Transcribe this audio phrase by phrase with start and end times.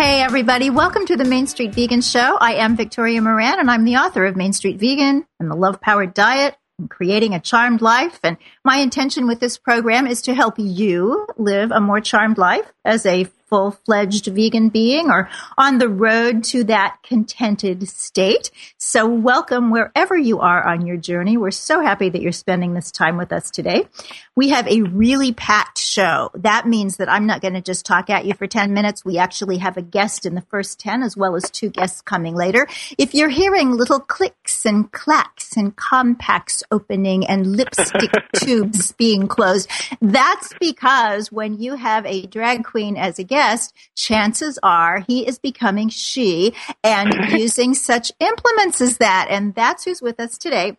[0.00, 0.70] Hey, everybody.
[0.70, 2.38] Welcome to the Main Street Vegan Show.
[2.40, 5.80] I am Victoria Moran, and I'm the author of Main Street Vegan and the Love
[5.80, 8.20] Powered Diet and Creating a Charmed Life.
[8.22, 12.72] And my intention with this program is to help you live a more charmed life
[12.84, 18.50] as a full fledged vegan being or on the road to that contented state.
[18.76, 21.36] So welcome wherever you are on your journey.
[21.36, 23.88] We're so happy that you're spending this time with us today.
[24.36, 26.30] We have a really packed show.
[26.34, 29.04] That means that I'm not going to just talk at you for 10 minutes.
[29.04, 32.34] We actually have a guest in the first 10 as well as two guests coming
[32.34, 32.66] later.
[32.98, 39.68] If you're hearing little clicks and clacks and compacts opening and lipstick tubes being closed,
[40.00, 43.37] that's because when you have a drag queen as a guest,
[43.94, 49.28] chances are he is becoming she and using such implements as that.
[49.30, 50.76] And that's who's with us today.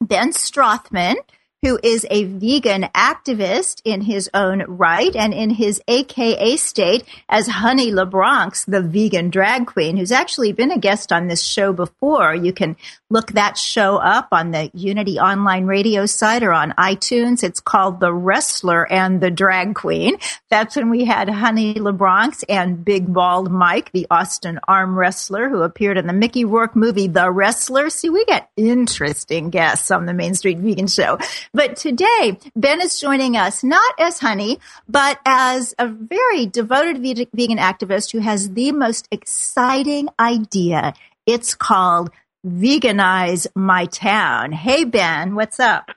[0.00, 1.16] Ben Strothman,
[1.62, 7.48] who is a vegan activist in his own right and in his AKA state as
[7.48, 12.34] Honey LeBronx, the vegan drag queen, who's actually been a guest on this show before.
[12.34, 12.76] You can
[13.10, 17.42] look that show up on the Unity online radio site or on iTunes.
[17.42, 20.16] It's called The Wrestler and the Drag Queen.
[20.50, 25.62] That's when we had Honey LeBronx and Big Bald Mike, the Austin arm wrestler who
[25.62, 27.90] appeared in the Mickey Rourke movie The Wrestler.
[27.90, 31.18] See, we get interesting guests on the Main Street Vegan Show.
[31.54, 37.58] But today, Ben is joining us not as Honey, but as a very devoted vegan
[37.58, 40.94] activist who has the most exciting idea.
[41.26, 42.10] It's called
[42.46, 44.52] Veganize My Town.
[44.52, 45.90] Hey, Ben, what's up?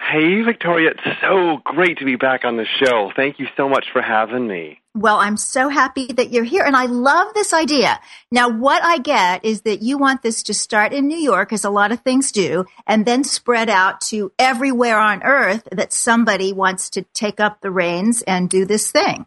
[0.00, 0.90] Hey, Victoria.
[0.90, 3.10] It's so great to be back on the show.
[3.14, 4.80] Thank you so much for having me.
[4.98, 8.00] Well, I'm so happy that you're here and I love this idea.
[8.32, 11.64] Now, what I get is that you want this to start in New York, as
[11.64, 16.52] a lot of things do, and then spread out to everywhere on earth that somebody
[16.52, 19.26] wants to take up the reins and do this thing.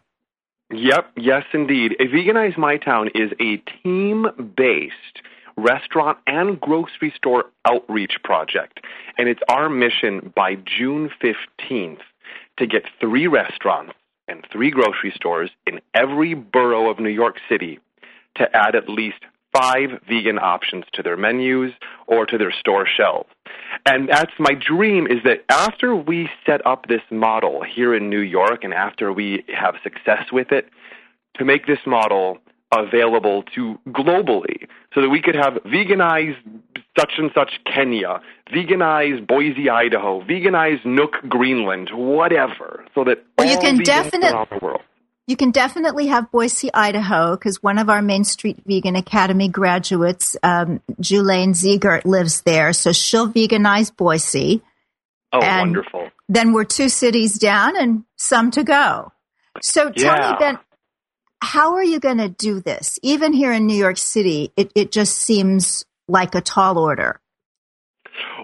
[0.70, 1.96] Yep, yes, indeed.
[1.98, 5.22] A Veganize My Town is a team based
[5.56, 8.80] restaurant and grocery store outreach project.
[9.16, 12.00] And it's our mission by June 15th
[12.58, 13.94] to get three restaurants
[14.28, 17.78] and three grocery stores in every borough of New York City
[18.36, 19.18] to add at least
[19.54, 21.72] five vegan options to their menus
[22.06, 23.28] or to their store shelves.
[23.84, 28.20] And that's my dream is that after we set up this model here in New
[28.20, 30.68] York and after we have success with it,
[31.36, 32.38] to make this model
[32.72, 36.36] available to globally so that we could have veganized
[36.98, 38.20] such and such Kenya,
[38.52, 44.48] veganized Boise, Idaho, veganized Nook, Greenland, whatever, so that well, all you can definitely around
[44.50, 44.82] the world.
[45.28, 50.36] You can definitely have Boise, Idaho, because one of our Main Street Vegan Academy graduates,
[50.42, 52.72] um, Julaine Ziegert, lives there.
[52.72, 54.62] So she'll veganize Boise.
[55.32, 56.10] Oh, and wonderful.
[56.28, 59.12] then we're two cities down and some to go.
[59.62, 60.32] So tell Yeah.
[60.32, 60.58] me, Ben,
[61.42, 63.00] how are you going to do this?
[63.02, 67.20] Even here in New York City, it, it just seems like a tall order.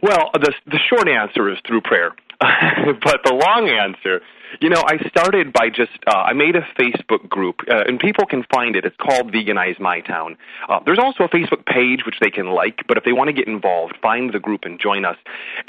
[0.02, 2.10] Well, the the short answer is through prayer,
[2.40, 4.20] but the long answer,
[4.60, 8.26] you know, I started by just uh, I made a Facebook group, uh, and people
[8.26, 8.84] can find it.
[8.84, 10.36] It's called Veganize My Town.
[10.68, 13.32] Uh, there's also a Facebook page which they can like, but if they want to
[13.32, 15.16] get involved, find the group and join us.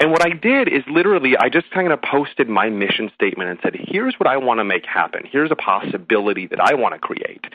[0.00, 3.58] And what I did is literally I just kind of posted my mission statement and
[3.62, 5.22] said, "Here's what I want to make happen.
[5.30, 7.46] Here's a possibility that I want to create."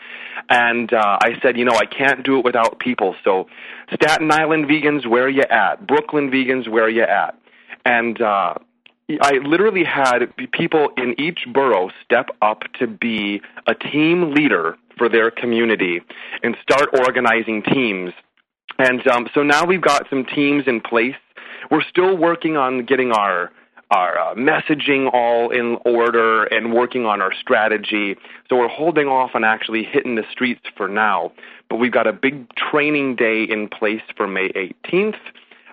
[0.49, 3.15] And uh, I said, you know, I can't do it without people.
[3.23, 3.47] So,
[3.93, 5.87] Staten Island vegans, where are you at?
[5.87, 7.39] Brooklyn vegans, where are you at?
[7.83, 8.55] And uh,
[9.21, 15.09] I literally had people in each borough step up to be a team leader for
[15.09, 16.01] their community
[16.41, 18.13] and start organizing teams.
[18.79, 21.15] And um, so now we've got some teams in place.
[21.69, 23.51] We're still working on getting our
[23.91, 28.15] our uh, messaging all in order and working on our strategy.
[28.49, 31.31] So we're holding off on actually hitting the streets for now.
[31.69, 35.19] But we've got a big training day in place for May 18th.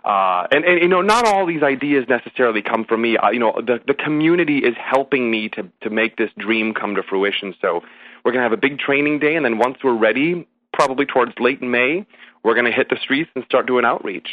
[0.04, 3.16] Uh, and, and you know, not all these ideas necessarily come from me.
[3.16, 6.96] Uh, you know, the the community is helping me to to make this dream come
[6.96, 7.54] to fruition.
[7.60, 7.82] So
[8.24, 11.62] we're gonna have a big training day, and then once we're ready, probably towards late
[11.62, 12.04] May,
[12.42, 14.28] we're gonna hit the streets and start doing outreach.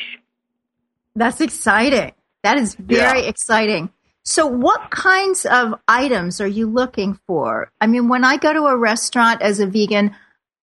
[1.15, 2.13] That's exciting.
[2.43, 3.29] That is very Yeah.
[3.29, 3.89] exciting.
[4.23, 7.71] So, what kinds of items are you looking for?
[7.81, 10.15] I mean, when I go to a restaurant as a vegan,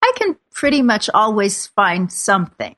[0.02, 2.76] I can pretty much always find something.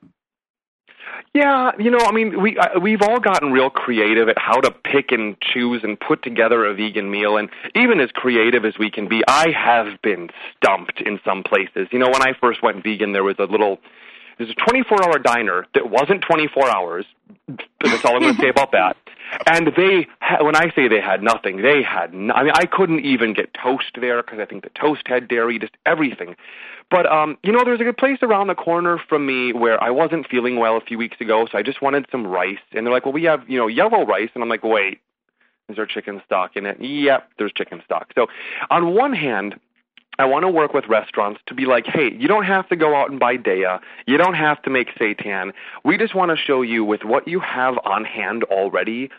[1.34, 4.70] Yeah, you know, I mean, we uh, we've all gotten real creative at how to
[4.70, 8.90] pick and choose and put together a vegan meal, and even as creative as we
[8.90, 11.88] can be, I have been stumped in some places.
[11.92, 13.78] You know, when I first went vegan, there was a little.
[14.38, 17.04] There's a 24 hour diner that wasn't 24 hours.
[17.48, 18.96] That's all I'm going to say about that.
[19.46, 20.06] And they,
[20.40, 22.14] when I say they had nothing, they had.
[22.14, 25.28] No, I mean, I couldn't even get toast there because I think the toast had
[25.28, 26.36] dairy, just everything.
[26.90, 29.90] But um, you know, there's a good place around the corner from me where I
[29.90, 32.58] wasn't feeling well a few weeks ago, so I just wanted some rice.
[32.72, 35.00] And they're like, "Well, we have you know yellow rice," and I'm like, "Wait,
[35.68, 38.12] is there chicken stock in it?" Yep, there's chicken stock.
[38.14, 38.28] So,
[38.70, 39.60] on one hand,
[40.18, 42.96] I want to work with restaurants to be like, hey, you don't have to go
[42.96, 43.80] out and buy Daiya.
[44.06, 45.52] You don't have to make seitan.
[45.84, 49.10] We just want to show you with what you have on hand already,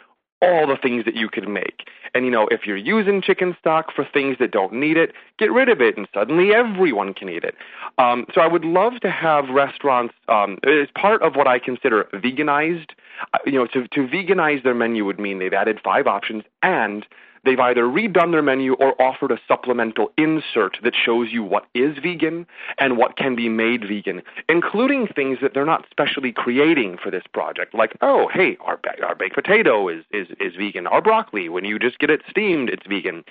[0.41, 1.87] all the things that you can make.
[2.13, 5.51] And you know, if you're using chicken stock for things that don't need it, get
[5.51, 7.55] rid of it, and suddenly everyone can eat it.
[7.97, 12.09] Um, so I would love to have restaurants um, as part of what I consider
[12.13, 12.91] veganized.
[13.33, 17.05] Uh, you know, to to veganize their menu would mean they've added five options and
[17.43, 21.97] they've either redone their menu or offered a supplemental insert that shows you what is
[22.01, 22.45] vegan
[22.77, 27.23] and what can be made vegan, including things that they're not specially creating for this
[27.33, 27.73] project.
[27.73, 30.87] Like, oh, hey, our, our baked potato is, is, is vegan.
[30.87, 33.23] Our broccoli, when you just get it steamed, it's vegan.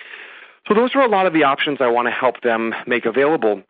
[0.66, 3.62] So those are a lot of the options I want to help them make available.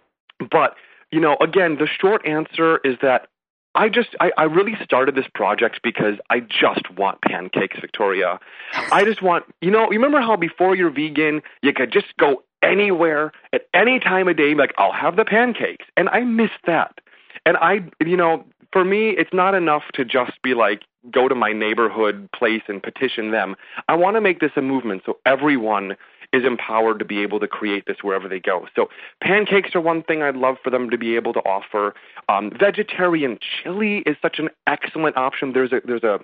[0.50, 0.74] But,
[1.10, 3.28] you know, again, the short answer is that
[3.78, 8.40] I just I, I really started this project because I just want pancakes, Victoria.
[8.90, 12.42] I just want you know, you remember how before you're vegan you could just go
[12.60, 15.86] anywhere at any time of day, like I'll have the pancakes.
[15.96, 17.00] And I miss that.
[17.46, 20.82] And I you know, for me it's not enough to just be like
[21.12, 23.54] go to my neighborhood place and petition them.
[23.86, 25.96] I want to make this a movement so everyone
[26.32, 28.66] is empowered to be able to create this wherever they go.
[28.76, 28.88] So
[29.22, 31.94] pancakes are one thing I'd love for them to be able to offer.
[32.28, 35.52] Um, vegetarian chili is such an excellent option.
[35.52, 36.20] There's a there's a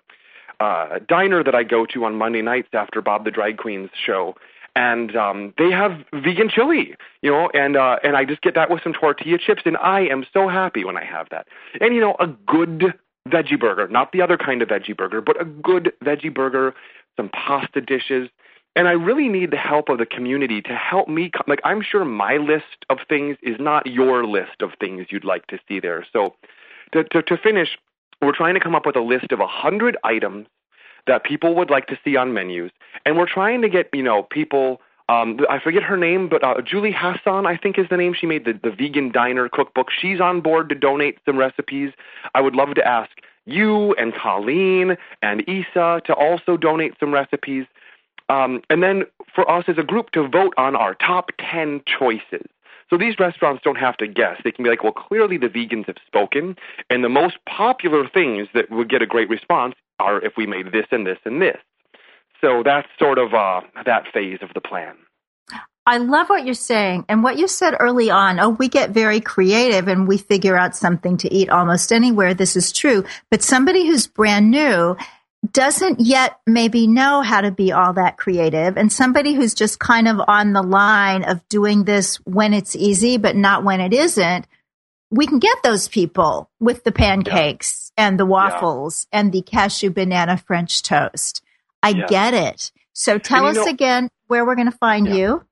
[0.60, 4.34] uh, diner that I go to on Monday nights after Bob the Drag Queen's show,
[4.76, 8.70] and um, they have vegan chili, you know, and uh, and I just get that
[8.70, 11.46] with some tortilla chips, and I am so happy when I have that.
[11.80, 12.94] And you know, a good
[13.28, 16.74] veggie burger, not the other kind of veggie burger, but a good veggie burger,
[17.16, 18.28] some pasta dishes.
[18.76, 21.30] And I really need the help of the community to help me.
[21.46, 25.46] Like, I'm sure my list of things is not your list of things you'd like
[25.48, 26.04] to see there.
[26.12, 26.34] So,
[26.92, 27.78] to, to, to finish,
[28.20, 30.46] we're trying to come up with a list of 100 items
[31.06, 32.72] that people would like to see on menus.
[33.04, 34.80] And we're trying to get, you know, people.
[35.06, 38.14] Um, I forget her name, but uh, Julie Hasson, I think is the name.
[38.18, 39.88] She made the, the Vegan Diner cookbook.
[39.90, 41.92] She's on board to donate some recipes.
[42.34, 43.10] I would love to ask
[43.44, 47.66] you and Colleen and Isa to also donate some recipes.
[48.28, 49.04] Um, and then
[49.34, 52.46] for us as a group to vote on our top 10 choices.
[52.90, 54.40] So these restaurants don't have to guess.
[54.44, 56.56] They can be like, well, clearly the vegans have spoken,
[56.90, 60.66] and the most popular things that would get a great response are if we made
[60.72, 61.56] this and this and this.
[62.40, 64.96] So that's sort of uh, that phase of the plan.
[65.86, 67.04] I love what you're saying.
[67.08, 70.74] And what you said early on, oh, we get very creative and we figure out
[70.74, 72.32] something to eat almost anywhere.
[72.32, 73.04] This is true.
[73.30, 74.96] But somebody who's brand new,
[75.52, 80.08] doesn't yet maybe know how to be all that creative and somebody who's just kind
[80.08, 84.46] of on the line of doing this when it's easy, but not when it isn't,
[85.10, 88.06] we can get those people with the pancakes yeah.
[88.06, 89.20] and the waffles yeah.
[89.20, 91.42] and the cashew banana French toast.
[91.82, 92.06] I yeah.
[92.06, 92.72] get it.
[92.92, 95.44] So tell us know, again where we're going to find you.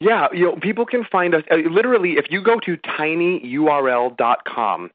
[0.00, 4.90] Yeah, you know, people can find us uh, literally if you go to tinyurl.com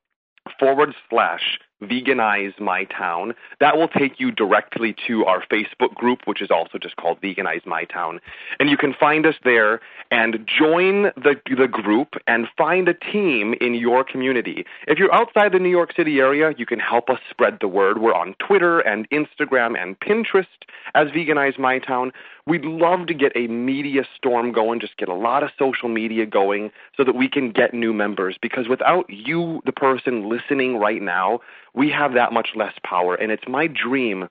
[0.59, 3.33] forward slash Veganize My Town.
[3.59, 7.65] That will take you directly to our Facebook group, which is also just called Veganize
[7.65, 8.19] My Town.
[8.59, 13.55] And you can find us there and join the, the group and find a team
[13.59, 14.65] in your community.
[14.87, 17.99] If you're outside the New York City area, you can help us spread the word.
[17.99, 20.45] We're on Twitter and Instagram and Pinterest
[20.93, 22.11] as Veganize My Town.
[22.47, 26.27] We'd love to get a media storm going, just get a lot of social media
[26.27, 28.37] going so that we can get new members.
[28.39, 31.39] Because without you, the person listening right now,
[31.73, 33.15] we have that much less power.
[33.15, 34.29] And it's my dream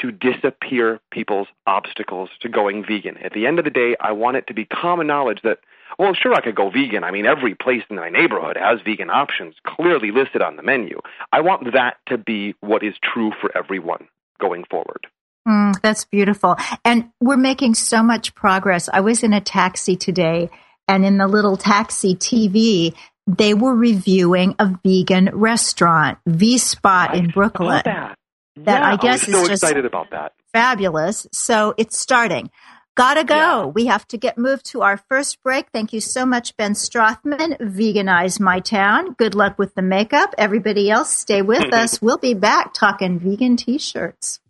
[0.00, 3.16] to disappear people's obstacles to going vegan.
[3.18, 5.58] At the end of the day, I want it to be common knowledge that,
[5.98, 7.02] well, sure, I could go vegan.
[7.02, 11.00] I mean, every place in my neighborhood has vegan options clearly listed on the menu.
[11.32, 14.06] I want that to be what is true for everyone
[14.40, 15.08] going forward.
[15.48, 16.56] Mm, that's beautiful.
[16.84, 18.88] And we're making so much progress.
[18.92, 20.50] I was in a taxi today,
[20.86, 22.94] and in the little taxi TV,
[23.26, 27.82] they were reviewing a vegan restaurant, V Spot in Brooklyn.
[27.84, 28.16] That,
[28.56, 30.32] that yeah, I guess I was so is excited about that.
[30.52, 31.26] Fabulous.
[31.32, 32.50] So it's starting.
[32.96, 33.34] Gotta go.
[33.34, 33.64] Yeah.
[33.66, 35.68] We have to get moved to our first break.
[35.72, 37.58] Thank you so much, Ben Strothman.
[37.58, 39.14] Veganize my town.
[39.14, 40.34] Good luck with the makeup.
[40.36, 42.02] Everybody else, stay with us.
[42.02, 44.40] We'll be back talking vegan t shirts.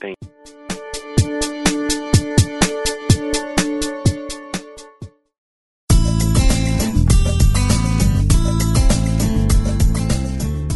[0.00, 0.59] Thank you.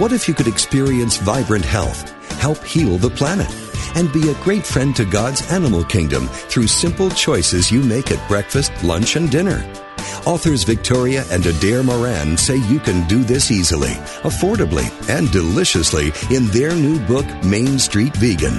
[0.00, 2.08] What if you could experience vibrant health,
[2.40, 3.54] help heal the planet,
[3.94, 8.26] and be a great friend to God's animal kingdom through simple choices you make at
[8.26, 9.62] breakfast, lunch, and dinner?
[10.24, 13.92] Authors Victoria and Adair Moran say you can do this easily,
[14.22, 18.58] affordably, and deliciously in their new book, Main Street Vegan.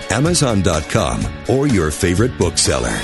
[0.11, 2.99] Amazon.com, or your favorite bookseller.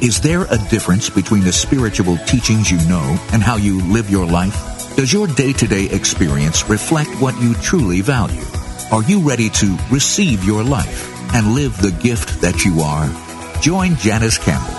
[0.00, 4.24] Is there a difference between the spiritual teachings you know and how you live your
[4.24, 4.94] life?
[4.94, 8.44] Does your day-to-day experience reflect what you truly value?
[8.92, 13.10] Are you ready to receive your life and live the gift that you are?
[13.60, 14.78] Join Janice Campbell,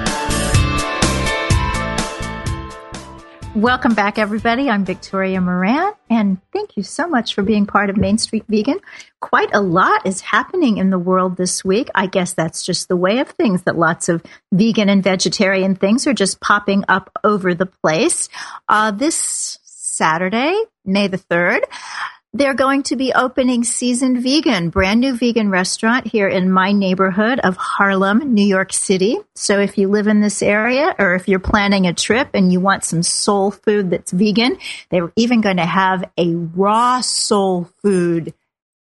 [3.55, 4.69] Welcome back, everybody.
[4.69, 8.79] I'm Victoria Moran, and thank you so much for being part of Main Street Vegan.
[9.19, 11.89] Quite a lot is happening in the world this week.
[11.93, 16.07] I guess that's just the way of things that lots of vegan and vegetarian things
[16.07, 18.29] are just popping up over the place.
[18.69, 21.63] Uh, this Saturday, May the 3rd,
[22.33, 27.39] they're going to be opening Seasoned Vegan, brand new vegan restaurant here in my neighborhood
[27.39, 29.17] of Harlem, New York City.
[29.35, 32.61] So if you live in this area or if you're planning a trip and you
[32.61, 34.57] want some soul food that's vegan,
[34.89, 38.33] they're even going to have a raw soul food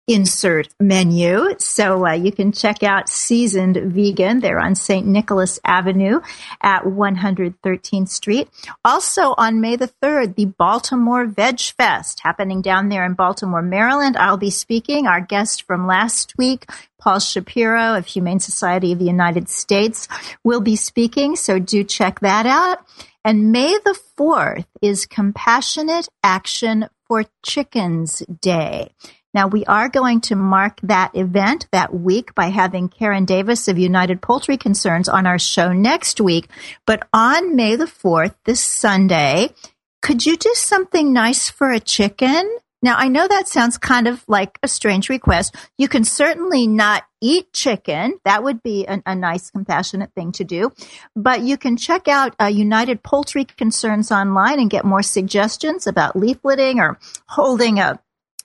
[0.10, 1.54] insert menu.
[1.60, 4.40] So uh, you can check out Seasoned Vegan.
[4.40, 5.06] They're on St.
[5.06, 6.20] Nicholas Avenue
[6.62, 8.50] at 113th Street.
[8.84, 14.18] Also on May the 3rd, the Baltimore Veg Fest happening down there in Baltimore, Maryland.
[14.18, 15.06] I'll be speaking.
[15.06, 16.66] Our guest from last week,
[17.00, 20.08] Paul Shapiro of Humane Society of the United States
[20.44, 21.36] will be speaking.
[21.36, 22.80] So do check that out.
[23.24, 28.92] And May the 4th is Compassionate Action for Chickens Day.
[29.34, 33.78] Now, we are going to mark that event that week by having Karen Davis of
[33.78, 36.50] United Poultry Concerns on our show next week.
[36.88, 39.54] But on May the 4th, this Sunday,
[40.02, 42.58] could you do something nice for a chicken?
[42.82, 45.56] Now, I know that sounds kind of like a strange request.
[45.78, 48.18] You can certainly not eat chicken.
[48.24, 50.72] That would be a, a nice, compassionate thing to do.
[51.16, 56.16] But you can check out uh, United Poultry Concerns online and get more suggestions about
[56.16, 58.00] leafleting or holding a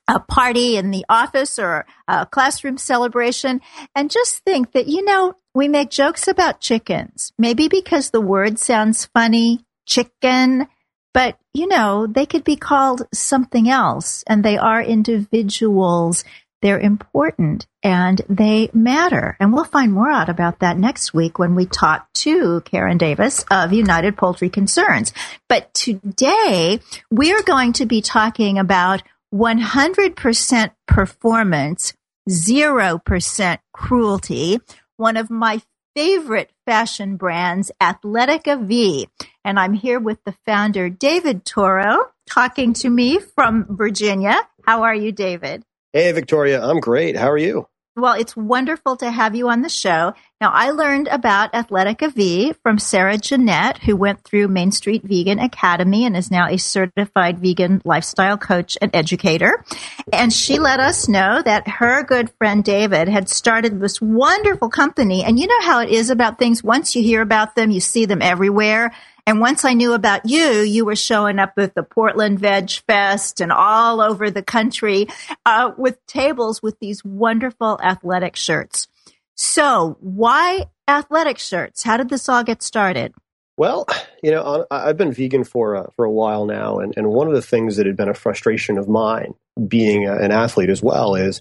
[0.09, 3.61] a party in the office or a classroom celebration
[3.95, 8.59] and just think that, you know, we make jokes about chickens, maybe because the word
[8.59, 10.67] sounds funny, chicken,
[11.15, 16.25] but you know, they could be called something else and they are individuals.
[16.61, 19.37] They're important and they matter.
[19.39, 23.45] And we'll find more out about that next week when we talk to Karen Davis
[23.51, 25.13] of United Poultry Concerns.
[25.49, 26.81] But today
[27.11, 29.03] we're going to be talking about
[29.35, 31.93] 100% performance,
[32.31, 34.61] 0% cruelty,
[34.97, 35.61] one of my
[35.97, 39.09] favorite fashion brands, Athletica V.
[39.45, 44.37] And I'm here with the founder, David Toro, talking to me from Virginia.
[44.65, 45.65] How are you, David?
[45.93, 46.65] Hey, Victoria.
[46.65, 47.17] I'm great.
[47.17, 47.67] How are you?
[47.97, 50.15] Well, it's wonderful to have you on the show.
[50.41, 55.39] Now, I learned about Athletica V from Sarah Jeanette, who went through Main Street Vegan
[55.39, 59.65] Academy and is now a certified vegan lifestyle coach and educator.
[60.13, 65.23] And she let us know that her good friend David had started this wonderful company.
[65.23, 66.65] And you know how it is about things.
[66.65, 68.93] Once you hear about them, you see them everywhere.
[69.27, 73.41] And once I knew about you, you were showing up at the Portland Veg Fest
[73.41, 75.07] and all over the country
[75.47, 78.87] uh, with tables with these wonderful athletic shirts.
[79.35, 81.83] So, why athletic shirts?
[81.83, 83.15] How did this all get started?
[83.57, 83.87] Well,
[84.23, 87.35] you know, I've been vegan for uh, for a while now, and, and one of
[87.35, 89.35] the things that had been a frustration of mine,
[89.69, 91.41] being a, an athlete as well, is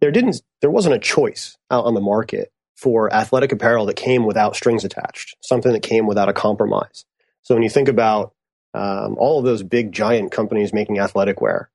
[0.00, 4.26] there didn't there wasn't a choice out on the market for athletic apparel that came
[4.26, 7.04] without strings attached, something that came without a compromise.
[7.46, 8.34] So when you think about
[8.74, 11.70] um, all of those big giant companies making athletic wear,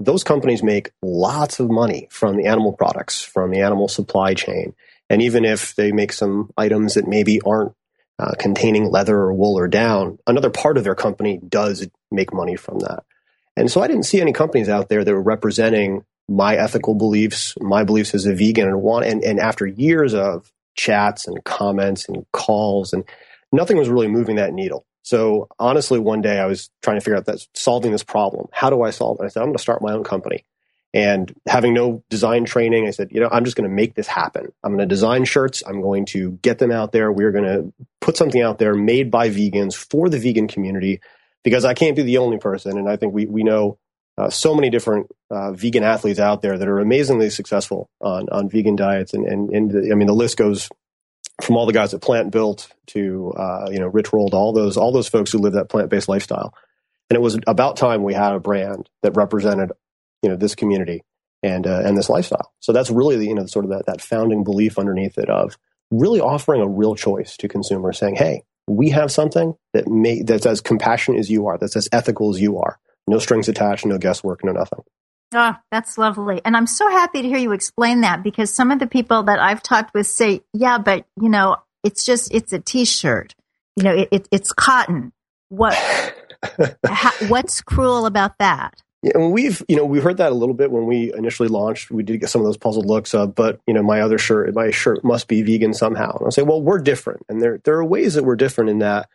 [0.00, 4.74] those companies make lots of money from the animal products, from the animal supply chain.
[5.08, 7.72] And even if they make some items that maybe aren't
[8.18, 12.56] uh, containing leather or wool or down, another part of their company does make money
[12.56, 13.04] from that.
[13.56, 17.54] And so I didn't see any companies out there that were representing my ethical beliefs,
[17.60, 19.06] my beliefs as a vegan, and want.
[19.06, 23.04] And, and after years of chats and comments and calls, and
[23.52, 24.84] nothing was really moving that needle.
[25.06, 28.48] So honestly, one day I was trying to figure out that solving this problem.
[28.50, 29.24] How do I solve it?
[29.24, 30.44] I said, I'm going to start my own company.
[30.92, 34.08] And having no design training, I said, you know, I'm just going to make this
[34.08, 34.52] happen.
[34.64, 35.62] I'm going to design shirts.
[35.64, 37.12] I'm going to get them out there.
[37.12, 41.00] We're going to put something out there made by vegans for the vegan community
[41.44, 42.76] because I can't be the only person.
[42.76, 43.78] And I think we, we know
[44.18, 48.48] uh, so many different uh, vegan athletes out there that are amazingly successful on, on
[48.48, 49.14] vegan diets.
[49.14, 50.68] And, and, and the, I mean, the list goes
[51.42, 54.52] from all the guys at Plant Built to uh, you know Rich Roll to all
[54.52, 56.54] those all those folks who live that plant based lifestyle.
[57.08, 59.72] And it was about time we had a brand that represented
[60.22, 61.02] you know this community
[61.42, 62.52] and uh, and this lifestyle.
[62.60, 65.56] So that's really the, you know sort of that that founding belief underneath it of
[65.90, 70.46] really offering a real choice to consumers, saying, "Hey, we have something that may that's
[70.46, 72.78] as compassionate as you are, that's as ethical as you are.
[73.06, 74.80] No strings attached, no guesswork, no nothing."
[75.34, 76.40] Oh, that's lovely.
[76.44, 79.38] And I'm so happy to hear you explain that because some of the people that
[79.38, 83.34] I've talked with say, yeah, but you know, it's just, it's a t-shirt.
[83.76, 85.12] You know, it, it it's cotton.
[85.48, 85.74] What,
[86.86, 88.82] how, what's cruel about that?
[89.02, 91.90] Yeah, and we've, you know, we heard that a little bit when we initially launched.
[91.90, 94.54] We did get some of those puzzled looks of, but you know, my other shirt,
[94.54, 96.16] my shirt must be vegan somehow.
[96.16, 98.78] And I'll say, well, we're different, and there there are ways that we're different in
[98.78, 99.08] that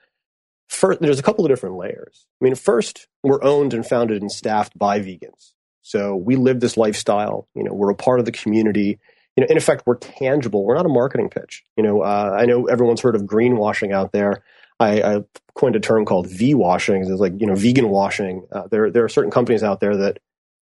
[0.72, 2.26] first, there's a couple of different layers.
[2.42, 5.54] I mean, first, we're owned and founded and staffed by vegans.
[5.82, 7.48] So we live this lifestyle.
[7.56, 9.00] You know, we're a part of the community.
[9.36, 10.66] You know, in effect, we're tangible.
[10.66, 11.64] We're not a marketing pitch.
[11.78, 14.44] You know, uh, I know everyone's heard of greenwashing out there.
[14.80, 17.02] I, I coined a term called V washing.
[17.02, 18.48] It's like you know, vegan washing.
[18.52, 20.20] Uh, there, there are certain companies out there that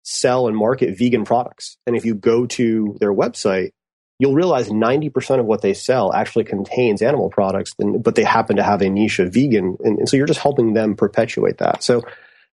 [0.04, 3.72] sell and market vegan products, and if you go to their website,
[4.20, 8.64] you'll realize 90% of what they sell actually contains animal products, but they happen to
[8.64, 9.78] have a niche of vegan.
[9.84, 11.84] And, and so you're just helping them perpetuate that.
[11.84, 12.04] So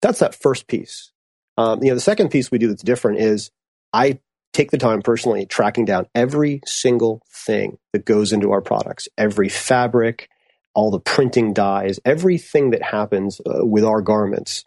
[0.01, 1.11] that's that first piece.
[1.59, 3.51] Um, you know, the second piece we do that's different is
[3.93, 4.21] I
[4.53, 9.49] take the time personally tracking down every single thing that goes into our products, every
[9.49, 10.31] fabric,
[10.73, 14.65] all the printing dyes, everything that happens uh, with our garments.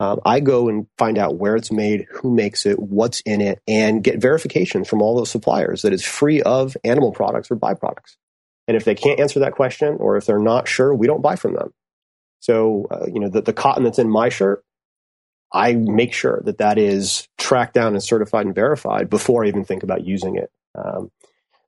[0.00, 3.62] Um, I go and find out where it's made, who makes it, what's in it,
[3.66, 8.16] and get verification from all those suppliers that it's free of animal products or byproducts.
[8.68, 11.36] And if they can't answer that question, or if they're not sure, we don't buy
[11.36, 11.72] from them.
[12.40, 14.62] So, uh, you know, the, the cotton that's in my shirt,
[15.54, 19.64] I make sure that that is tracked down and certified and verified before I even
[19.64, 20.50] think about using it.
[20.74, 21.12] Um,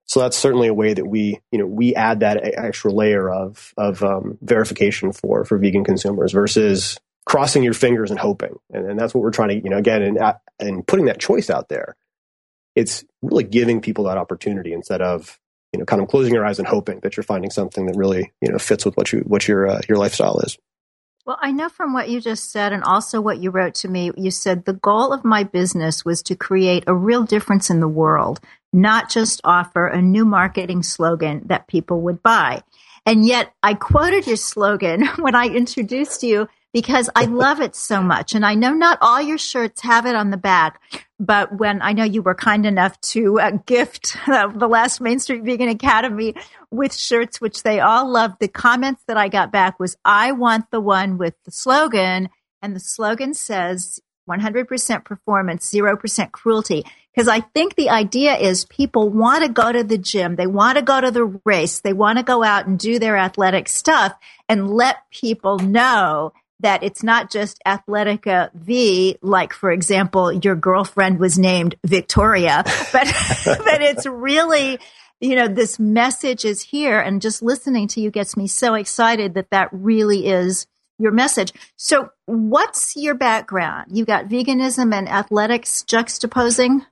[0.07, 3.72] so that's certainly a way that we, you know, we add that extra layer of
[3.77, 8.59] of um, verification for for vegan consumers versus crossing your fingers and hoping.
[8.72, 10.18] And, and that's what we're trying to, you know, again, and,
[10.61, 11.96] and putting that choice out there.
[12.75, 15.38] It's really giving people that opportunity instead of,
[15.72, 18.33] you know, kind of closing your eyes and hoping that you're finding something that really,
[18.40, 20.57] you know, fits with what you, what your, uh, your lifestyle is.
[21.26, 24.12] Well, I know from what you just said and also what you wrote to me,
[24.16, 27.88] you said the goal of my business was to create a real difference in the
[27.88, 28.38] world,
[28.72, 32.62] not just offer a new marketing slogan that people would buy.
[33.04, 38.02] And yet I quoted your slogan when I introduced you because I love it so
[38.02, 38.35] much.
[38.35, 40.81] And I know not all your shirts have it on the back,
[41.18, 45.18] but when I know you were kind enough to uh, gift uh, the last Main
[45.18, 46.35] Street Vegan Academy
[46.70, 50.70] with shirts, which they all loved, the comments that I got back was, I want
[50.70, 52.29] the one with the slogan.
[52.61, 56.85] And the slogan says 100% performance, 0% cruelty.
[57.14, 60.37] Because I think the idea is people want to go to the gym.
[60.37, 61.81] They want to go to the race.
[61.81, 64.12] They want to go out and do their athletic stuff
[64.48, 71.18] and let people know that it's not just Athletica V, like, for example, your girlfriend
[71.18, 73.06] was named Victoria, but,
[73.44, 74.78] but it's really,
[75.20, 79.34] you know, this message is here and just listening to you gets me so excited
[79.34, 80.66] that that really is
[80.98, 81.52] your message.
[81.76, 83.96] So what's your background?
[83.96, 86.86] You got veganism and athletics juxtaposing?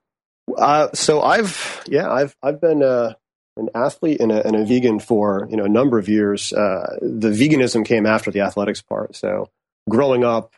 [0.58, 3.14] Uh, so I've, yeah, I've, I've been, uh,
[3.56, 6.52] an athlete and a, and a, vegan for you know a number of years.
[6.52, 9.14] Uh, the veganism came after the athletics part.
[9.14, 9.50] So
[9.88, 10.52] growing up,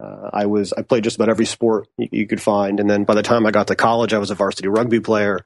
[0.00, 3.04] uh, I was I played just about every sport you, you, could find, and then
[3.04, 5.44] by the time I got to college, I was a varsity rugby player.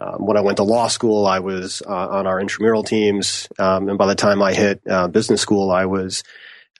[0.00, 3.88] Um, when I went to law school, I was uh, on our intramural teams, um,
[3.88, 6.22] and by the time I hit uh, business school, I was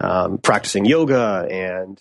[0.01, 2.01] um, practicing yoga and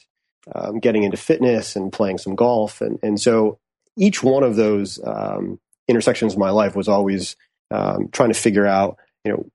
[0.53, 3.57] um, getting into fitness and playing some golf, and and so
[3.97, 7.35] each one of those um, intersections of my life was always
[7.71, 9.45] um, trying to figure out, you know,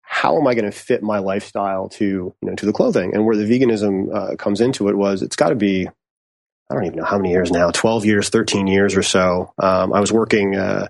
[0.00, 3.14] how am I going to fit my lifestyle to you know to the clothing?
[3.14, 5.88] And where the veganism uh, comes into it was it's got to be
[6.70, 9.52] I don't even know how many years now, 12 years, 13 years or so.
[9.58, 10.88] Um, I was working uh,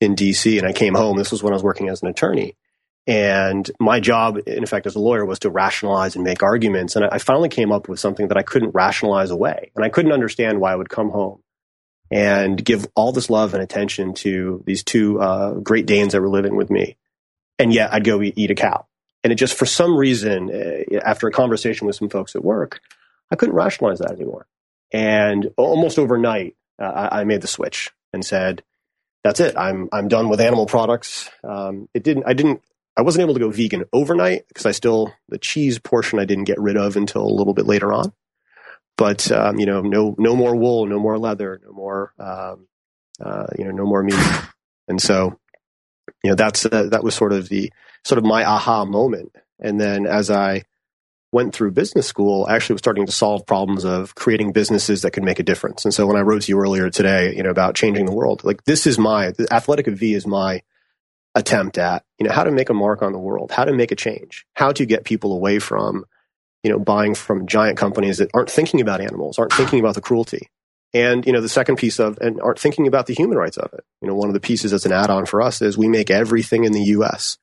[0.00, 1.16] in DC and I came home.
[1.16, 2.56] This was when I was working as an attorney.
[3.06, 6.96] And my job, in effect, as a lawyer was to rationalize and make arguments.
[6.96, 9.72] And I finally came up with something that I couldn't rationalize away.
[9.76, 11.43] And I couldn't understand why I would come home
[12.14, 16.28] and give all this love and attention to these two uh, Great Danes that were
[16.28, 16.96] living with me
[17.58, 18.86] and yet I'd go eat, a cow.
[19.22, 22.80] And it just, for some reason, uh, after a conversation with some folks at work,
[23.30, 24.46] I couldn't rationalize that anymore.
[24.92, 28.62] And almost overnight, uh, I, I, made the switch and said,
[29.22, 29.56] "That's it.
[29.56, 32.24] I'm I'm done with animal products." Um, it didn't.
[32.26, 32.62] I didn't.
[32.96, 36.44] I wasn't able to go vegan overnight because I still the cheese portion I didn't
[36.44, 38.12] get rid of until a little bit later on.
[38.96, 42.68] But um, you know, no no more wool, no more leather, no more um,
[43.20, 44.14] uh, you know, no more meat.
[44.86, 45.38] And so
[46.22, 47.72] you know that's uh, that was sort of the
[48.04, 50.62] sort of my aha moment and then as i
[51.32, 55.12] went through business school i actually was starting to solve problems of creating businesses that
[55.12, 57.50] could make a difference and so when i wrote to you earlier today you know
[57.50, 60.62] about changing the world like this is my athletica v is my
[61.34, 63.90] attempt at you know how to make a mark on the world how to make
[63.90, 66.04] a change how to get people away from
[66.64, 70.00] you know buying from giant companies that aren't thinking about animals aren't thinking about the
[70.00, 70.48] cruelty
[70.94, 73.72] and, you know, the second piece of, and aren't thinking about the human rights of
[73.72, 73.84] it.
[74.00, 76.08] You know, one of the pieces that's an add on for us is we make
[76.08, 77.36] everything in the US.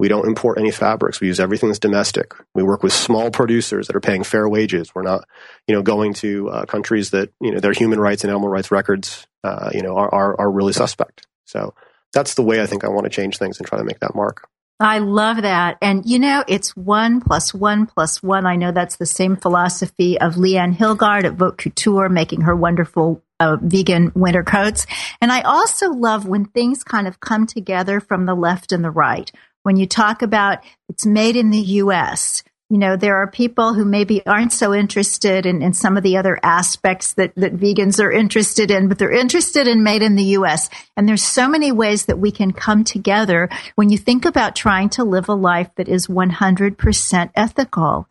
[0.00, 1.20] We don't import any fabrics.
[1.20, 2.34] We use everything that's domestic.
[2.54, 4.94] We work with small producers that are paying fair wages.
[4.94, 5.24] We're not,
[5.68, 8.72] you know, going to uh, countries that, you know, their human rights and animal rights
[8.72, 11.26] records, uh, you know, are, are, are really suspect.
[11.46, 11.74] So
[12.12, 14.16] that's the way I think I want to change things and try to make that
[14.16, 14.48] mark.
[14.80, 15.76] I love that.
[15.82, 18.46] And you know, it's one plus one plus one.
[18.46, 23.22] I know that's the same philosophy of Leanne Hilgart at Vaute Couture, making her wonderful
[23.40, 24.86] uh, vegan winter coats.
[25.20, 28.90] And I also love when things kind of come together from the left and the
[28.90, 29.30] right.
[29.64, 33.84] When you talk about it's made in the U.S., you know, there are people who
[33.84, 38.12] maybe aren't so interested in, in some of the other aspects that, that vegans are
[38.12, 40.68] interested in, but they're interested in made in the U.S.
[40.94, 44.90] And there's so many ways that we can come together when you think about trying
[44.90, 48.06] to live a life that is 100% ethical.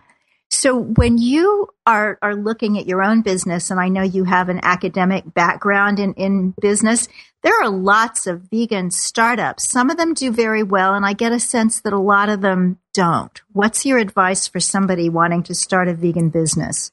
[0.49, 4.49] So when you are, are looking at your own business, and I know you have
[4.49, 7.07] an academic background in, in business,
[7.43, 9.69] there are lots of vegan startups.
[9.69, 12.41] Some of them do very well, and I get a sense that a lot of
[12.41, 13.41] them don't.
[13.53, 16.91] What's your advice for somebody wanting to start a vegan business?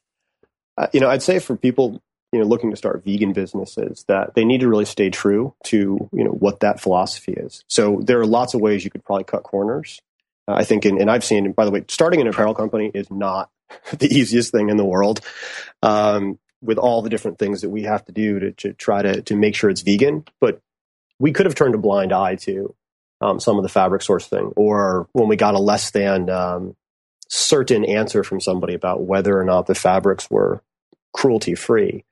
[0.77, 1.99] Uh, you know, I'd say for people
[2.31, 6.07] you know looking to start vegan businesses that they need to really stay true to
[6.11, 7.63] you know what that philosophy is.
[7.67, 9.99] So there are lots of ways you could probably cut corners.
[10.47, 13.09] Uh, I think, in, and I've seen, by the way, starting an apparel company is
[13.09, 13.49] not
[13.97, 15.21] the easiest thing in the world.
[15.81, 19.21] Um, with all the different things that we have to do to, to try to,
[19.21, 20.61] to make sure it's vegan, but
[21.19, 22.73] we could have turned a blind eye to
[23.21, 26.75] um, some of the fabric source thing, or when we got a less than um,
[27.29, 30.61] certain answer from somebody about whether or not the fabrics were
[31.13, 32.03] cruelty free.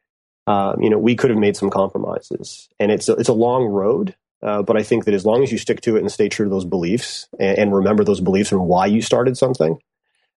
[0.45, 3.65] Um, you know, we could have made some compromises, and it's a, it's a long
[3.65, 4.15] road.
[4.41, 6.45] Uh, but I think that as long as you stick to it and stay true
[6.45, 9.79] to those beliefs and, and remember those beliefs and why you started something,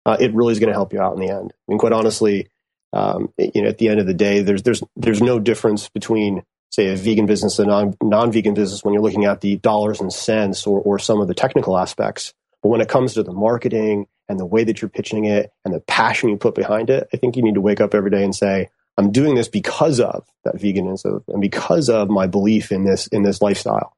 [0.06, 1.54] uh, it really is going to help you out in the end.
[1.54, 2.50] I mean, quite honestly,
[2.92, 6.44] um, you know, at the end of the day, there's there's there's no difference between
[6.74, 10.02] say a vegan business a non non vegan business when you're looking at the dollars
[10.02, 12.34] and cents or or some of the technical aspects.
[12.64, 15.74] But when it comes to the marketing and the way that you're pitching it and
[15.74, 18.24] the passion you put behind it, I think you need to wake up every day
[18.24, 22.86] and say, I'm doing this because of that veganism and because of my belief in
[22.86, 23.96] this in this lifestyle.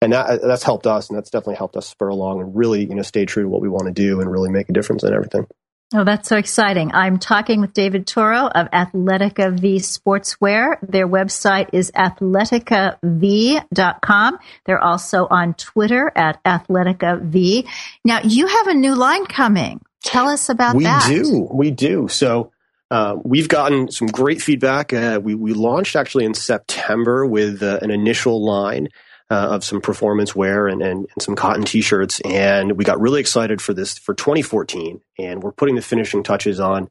[0.00, 2.94] And that that's helped us and that's definitely helped us spur along and really, you
[2.94, 5.12] know, stay true to what we want to do and really make a difference in
[5.12, 5.46] everything.
[5.94, 6.92] Oh, that's so exciting.
[6.94, 10.76] I'm talking with David Toro of Athletica V Sportswear.
[10.80, 14.38] Their website is athleticav.com.
[14.64, 17.66] They're also on Twitter at athletica.v.
[18.04, 19.80] Now, you have a new line coming.
[20.02, 21.08] Tell us about we that.
[21.08, 21.48] We do.
[21.52, 22.08] We do.
[22.08, 22.52] So,
[22.90, 24.92] uh, we've gotten some great feedback.
[24.92, 28.88] Uh, we, we launched actually in September with uh, an initial line
[29.32, 32.20] uh, of some performance wear and, and, and, some cotton t-shirts.
[32.20, 35.00] And we got really excited for this for 2014.
[35.18, 36.90] And we're putting the finishing touches on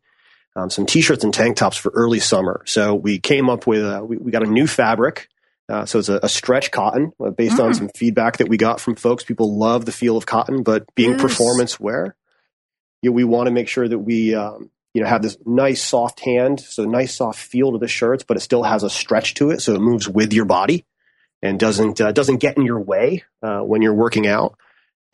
[0.56, 2.64] um, some t-shirts and tank tops for early summer.
[2.66, 5.30] So we came up with, uh, we, we, got a new fabric.
[5.70, 7.64] Uh, so it's a, a, stretch cotton uh, based mm.
[7.64, 9.24] on some feedback that we got from folks.
[9.24, 11.22] People love the feel of cotton, but being yes.
[11.22, 12.16] performance wear,
[13.04, 15.82] you know, we want to make sure that we, um, you know, have this nice
[15.82, 19.36] soft hand, so nice soft feel to the shirts, but it still has a stretch
[19.36, 20.86] to it, so it moves with your body
[21.42, 24.58] and doesn't uh, doesn't get in your way uh, when you're working out.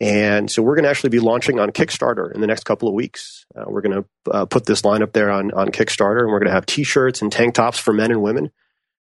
[0.00, 2.94] And so we're going to actually be launching on Kickstarter in the next couple of
[2.94, 3.46] weeks.
[3.56, 6.38] Uh, we're going to uh, put this line up there on on Kickstarter, and we're
[6.38, 8.50] going to have T-shirts and tank tops for men and women.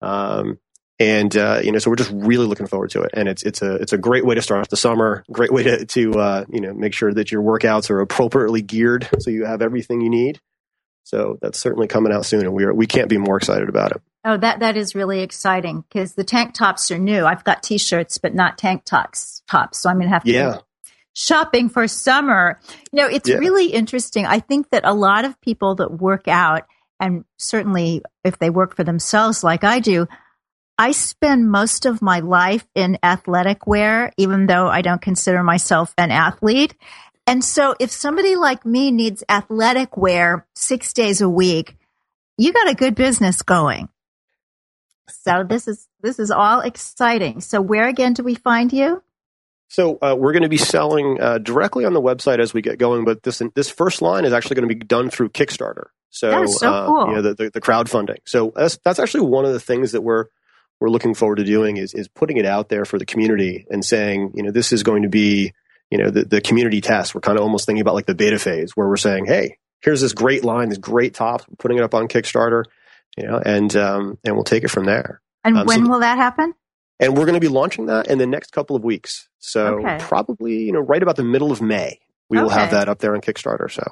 [0.00, 0.58] Um,
[0.98, 3.10] and uh, you know, so we're just really looking forward to it.
[3.14, 5.24] And it's it's a it's a great way to start off the summer.
[5.30, 9.08] Great way to to uh, you know make sure that your workouts are appropriately geared,
[9.18, 10.40] so you have everything you need.
[11.06, 13.92] So that's certainly coming out soon, and we are we can't be more excited about
[13.92, 14.02] it.
[14.24, 17.24] Oh, that that is really exciting because the tank tops are new.
[17.24, 19.40] I've got t-shirts, but not tank tops.
[19.48, 20.58] Tops, so I'm going to have to yeah.
[21.14, 22.58] shopping for summer.
[22.90, 23.36] You know, it's yeah.
[23.36, 24.26] really interesting.
[24.26, 26.64] I think that a lot of people that work out,
[26.98, 30.08] and certainly if they work for themselves, like I do,
[30.76, 35.94] I spend most of my life in athletic wear, even though I don't consider myself
[35.96, 36.74] an athlete.
[37.26, 41.76] And so if somebody like me needs athletic wear six days a week,
[42.38, 43.88] you got a good business going.
[45.08, 47.40] So this is this is all exciting.
[47.40, 49.02] So where again do we find you?
[49.68, 52.78] So uh, we're going to be selling uh, directly on the website as we get
[52.78, 55.86] going, but this this first line is actually going to be done through Kickstarter.
[56.10, 57.08] So, so uh, cool.
[57.08, 58.18] You know, the, the, the, crowdfunding.
[58.24, 60.26] So that's that's actually one of the things that we're
[60.80, 63.84] we're looking forward to doing is is putting it out there for the community and
[63.84, 65.52] saying, you know, this is going to be
[65.90, 67.14] you know the, the community test.
[67.14, 70.00] We're kind of almost thinking about like the beta phase where we're saying, hey, here's
[70.00, 71.44] this great line, this great tops.
[71.48, 72.64] We're putting it up on Kickstarter
[73.16, 75.20] you know, and um, and we'll take it from there.
[75.44, 76.54] And um, when so, will that happen?
[77.00, 79.28] And we're going to be launching that in the next couple of weeks.
[79.38, 79.98] So okay.
[80.00, 82.42] probably you know right about the middle of May we okay.
[82.42, 83.70] will have that up there on Kickstarter.
[83.70, 83.82] So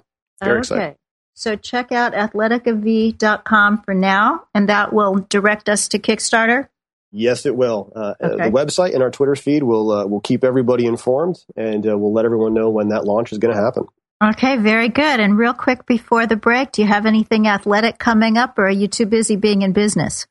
[0.42, 0.58] very okay.
[0.58, 0.96] excited.
[1.36, 6.68] So check out athleticav.com for now, and that will direct us to Kickstarter.
[7.16, 7.92] Yes, it will.
[7.94, 8.44] Uh, uh okay.
[8.44, 12.12] The website and our Twitter feed will uh, will keep everybody informed, and uh, we'll
[12.12, 13.84] let everyone know when that launch is going to happen.
[14.22, 15.20] Okay, very good.
[15.20, 18.70] And real quick before the break, do you have anything athletic coming up or are
[18.70, 20.26] you too busy being in business?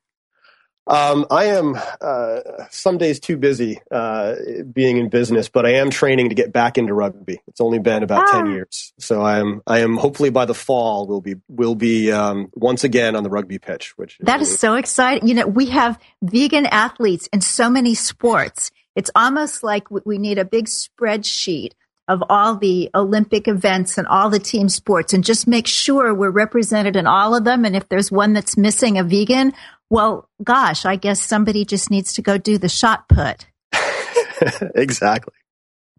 [0.86, 4.36] Um, I am uh, some days too busy uh,
[4.72, 7.40] being in business, but I am training to get back into rugby.
[7.48, 8.32] It's only been about ah.
[8.32, 12.12] ten years, so I am I am hopefully by the fall we'll be will be
[12.12, 13.98] um, once again on the rugby pitch.
[13.98, 15.28] Which is that really- is so exciting.
[15.28, 18.72] You know, we have vegan athletes in so many sports.
[18.96, 21.72] It's almost like we need a big spreadsheet
[22.08, 26.30] of all the Olympic events and all the team sports and just make sure we're
[26.30, 27.64] represented in all of them.
[27.64, 29.54] And if there's one that's missing a vegan,
[29.94, 33.46] well, gosh, I guess somebody just needs to go do the shot put.
[34.76, 35.34] exactly.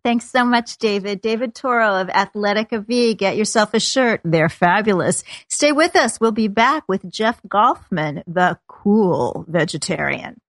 [0.02, 1.22] Thanks so much, David.
[1.22, 3.14] David Toro of Athletica V.
[3.14, 4.20] Get yourself a shirt.
[4.24, 5.22] They're fabulous.
[5.48, 6.20] Stay with us.
[6.20, 10.40] We'll be back with Jeff Golfman, the cool vegetarian.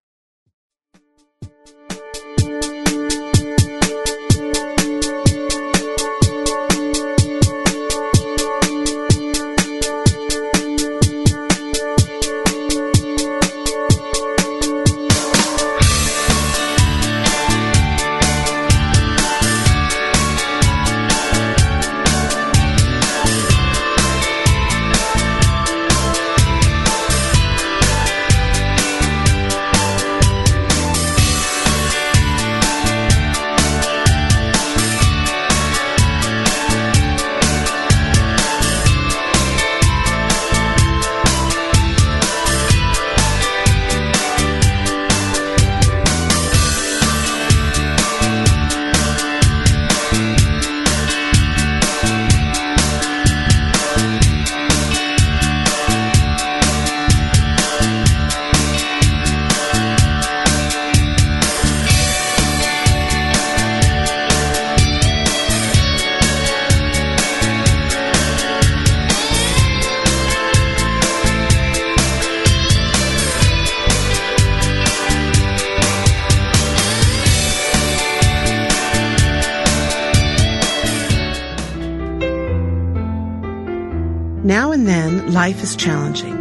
[85.30, 86.36] Life is challenging.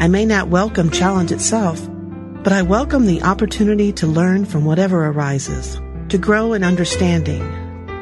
[0.00, 1.80] I may not welcome challenge itself,
[2.42, 7.40] but I welcome the opportunity to learn from whatever arises, to grow in understanding,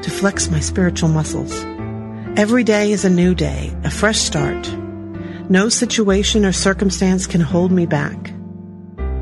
[0.02, 1.64] to flex my spiritual muscles.
[2.38, 4.70] Every day is a new day, a fresh start.
[5.50, 8.32] No situation or circumstance can hold me back.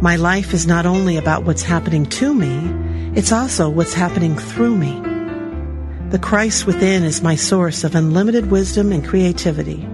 [0.01, 2.71] My life is not only about what's happening to me,
[3.19, 5.01] it's also what's happening through me.
[6.11, 9.89] The Christ within is my source of unlimited wisdom and creativity.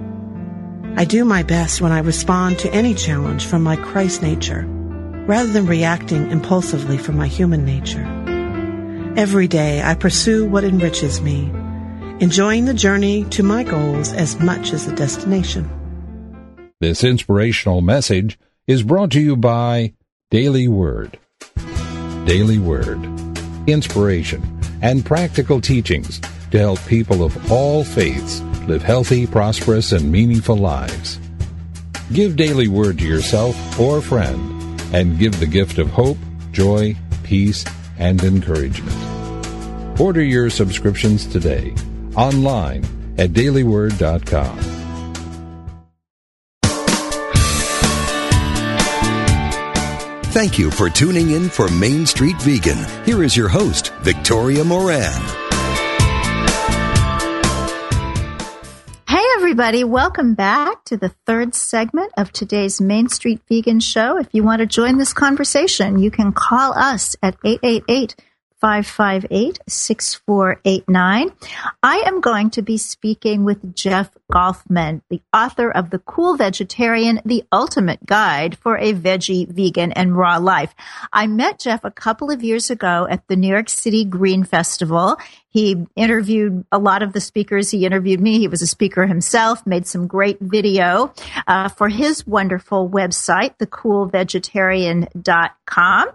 [0.97, 4.65] I do my best when I respond to any challenge from my Christ nature,
[5.27, 8.05] rather than reacting impulsively from my human nature.
[9.17, 11.51] Every day I pursue what enriches me,
[12.21, 15.71] enjoying the journey to my goals as much as the destination.
[16.81, 19.95] This inspirational message is brought to you by
[20.31, 21.19] Daily Word.
[22.25, 22.99] Daily Word.
[23.67, 30.57] Inspiration and practical teachings to help people of all faiths live healthy, prosperous, and meaningful
[30.57, 31.19] lives.
[32.13, 36.19] Give Daily Word to yourself or a friend and give the gift of hope,
[36.53, 37.65] joy, peace,
[37.99, 40.01] and encouragement.
[40.01, 41.75] Order your subscriptions today
[42.17, 42.85] online
[43.19, 44.59] at dailyword.com.
[50.31, 52.79] Thank you for tuning in for Main Street Vegan.
[53.05, 55.50] Here is your host, Victoria Moran.
[59.51, 59.83] Everybody.
[59.83, 64.17] Welcome back to the third segment of today's Main Street Vegan Show.
[64.17, 68.15] If you want to join this conversation, you can call us at 888
[68.61, 71.33] 558 6489.
[71.83, 77.21] I am going to be speaking with Jeff Golfman, the author of The Cool Vegetarian,
[77.25, 80.75] The Ultimate Guide for a Veggie, Vegan, and Raw Life.
[81.13, 85.19] I met Jeff a couple of years ago at the New York City Green Festival.
[85.53, 87.73] He interviewed a lot of the speakers.
[87.73, 88.39] He interviewed me.
[88.39, 91.13] He was a speaker himself, made some great video
[91.49, 96.09] uh, for his wonderful website, thecoolvegetarian.com.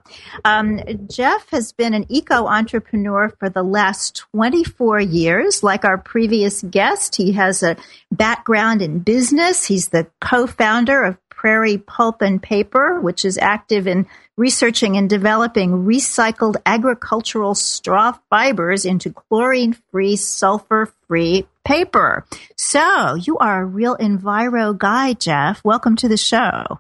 [0.45, 5.63] Um, Jeff has been an eco entrepreneur for the last 24 years.
[5.63, 7.75] Like our previous guest, he has a
[8.12, 9.65] background in business.
[9.65, 15.86] He's the co-founder of Prairie Pulp and Paper, which is active in researching and developing
[15.86, 22.26] recycled agricultural straw fibers into chlorine free, sulfur free paper.
[22.58, 25.64] So you are a real enviro guy, Jeff.
[25.64, 26.80] Welcome to the show.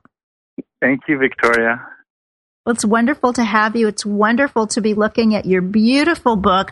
[0.81, 1.87] Thank you, Victoria.
[2.65, 3.87] Well, it's wonderful to have you.
[3.87, 6.71] It's wonderful to be looking at your beautiful book.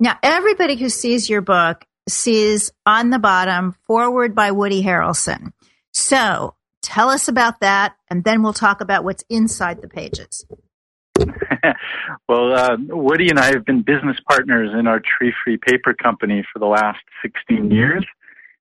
[0.00, 5.52] Now, everybody who sees your book sees on the bottom forward by Woody Harrelson.
[5.92, 10.46] So Tell us about that, and then we'll talk about what's inside the pages.
[12.28, 16.44] well, uh, Woody and I have been business partners in our tree free paper company
[16.52, 18.04] for the last 16 years.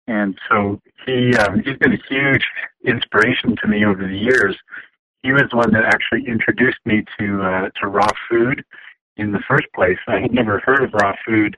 [0.08, 2.44] And so he, um, he's been a huge
[2.84, 4.58] inspiration to me over the years.
[5.22, 8.64] He was the one that actually introduced me to, uh, to raw food
[9.18, 10.00] in the first place.
[10.08, 11.58] I had never heard of raw food.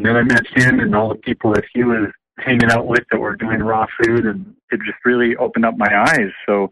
[0.00, 3.04] And then I met him and all the people that he was hanging out with
[3.10, 6.30] that were doing raw food and it just really opened up my eyes.
[6.46, 6.70] So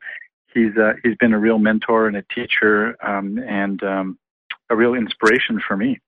[0.55, 4.19] he's uh, he's been a real mentor and a teacher um, and um,
[4.71, 6.01] a real inspiration for me.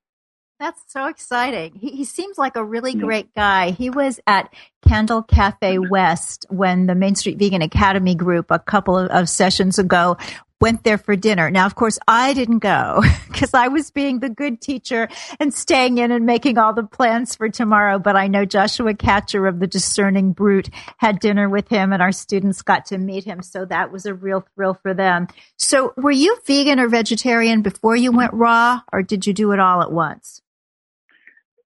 [0.58, 1.74] That's so exciting.
[1.74, 3.70] He, he seems like a really great guy.
[3.70, 4.50] He was at
[4.86, 9.78] Candle Cafe West when the Main Street Vegan Academy group a couple of, of sessions
[9.78, 10.16] ago
[10.60, 11.50] went there for dinner.
[11.50, 15.08] Now, of course, I didn't go because I was being the good teacher
[15.38, 17.98] and staying in and making all the plans for tomorrow.
[17.98, 22.12] But I know Joshua Katcher of the Discerning Brute had dinner with him and our
[22.12, 23.42] students got to meet him.
[23.42, 25.28] So that was a real thrill for them.
[25.56, 29.60] So were you vegan or vegetarian before you went raw or did you do it
[29.60, 30.42] all at once?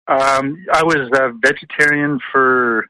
[0.07, 2.85] Um, I was a vegetarian for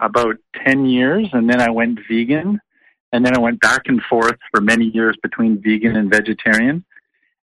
[0.00, 2.58] about 10 years and then I went vegan
[3.12, 6.84] and then I went back and forth for many years between vegan and vegetarian.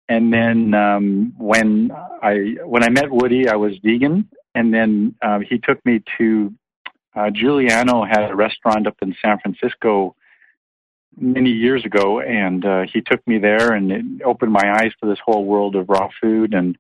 [0.09, 1.91] And then um, when
[2.21, 6.53] I when I met Woody, I was vegan, and then uh, he took me to
[7.15, 10.15] uh, Juliano had a restaurant up in San Francisco
[11.17, 15.09] many years ago, and uh, he took me there, and it opened my eyes to
[15.09, 16.77] this whole world of raw food, and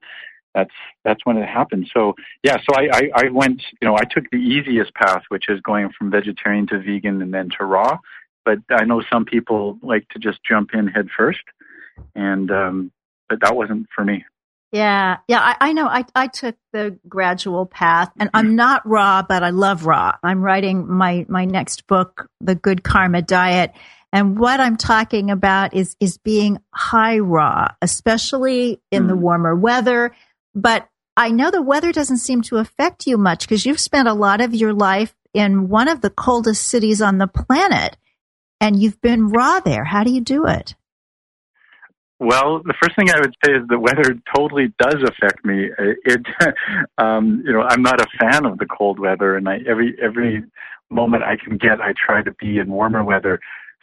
[0.53, 0.73] that's
[1.05, 1.89] that's when it happened.
[1.93, 5.47] So yeah, so I, I, I went, you know, I took the easiest path, which
[5.47, 7.97] is going from vegetarian to vegan and then to raw
[8.45, 11.43] but I know some people like to just jump in head first,
[12.15, 12.91] and um,
[13.29, 14.25] but that wasn't for me.
[14.71, 15.87] Yeah, yeah, I, I know.
[15.87, 20.15] I, I took the gradual path, and I'm not raw, but I love raw.
[20.23, 23.73] I'm writing my my next book, The Good Karma Diet,
[24.13, 29.07] and what I'm talking about is is being high raw, especially in mm.
[29.09, 30.15] the warmer weather.
[30.55, 30.87] But
[31.17, 34.39] I know the weather doesn't seem to affect you much because you've spent a lot
[34.39, 37.97] of your life in one of the coldest cities on the planet
[38.61, 39.83] and you've been raw there.
[39.83, 40.75] How do you do it?
[42.19, 45.69] Well, the first thing I would say is the weather totally does affect me.
[46.05, 46.21] It,
[46.99, 50.43] um, you know, I'm not a fan of the cold weather, and I every every
[50.91, 53.39] moment I can get, I try to be in warmer weather.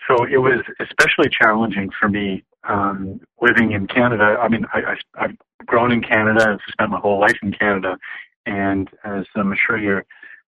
[0.06, 4.36] So it was especially challenging for me um, living in Canada.
[4.40, 7.98] I mean, I, I, I've grown in Canada, I've spent my whole life in Canada,
[8.46, 10.04] and as I'm sure you're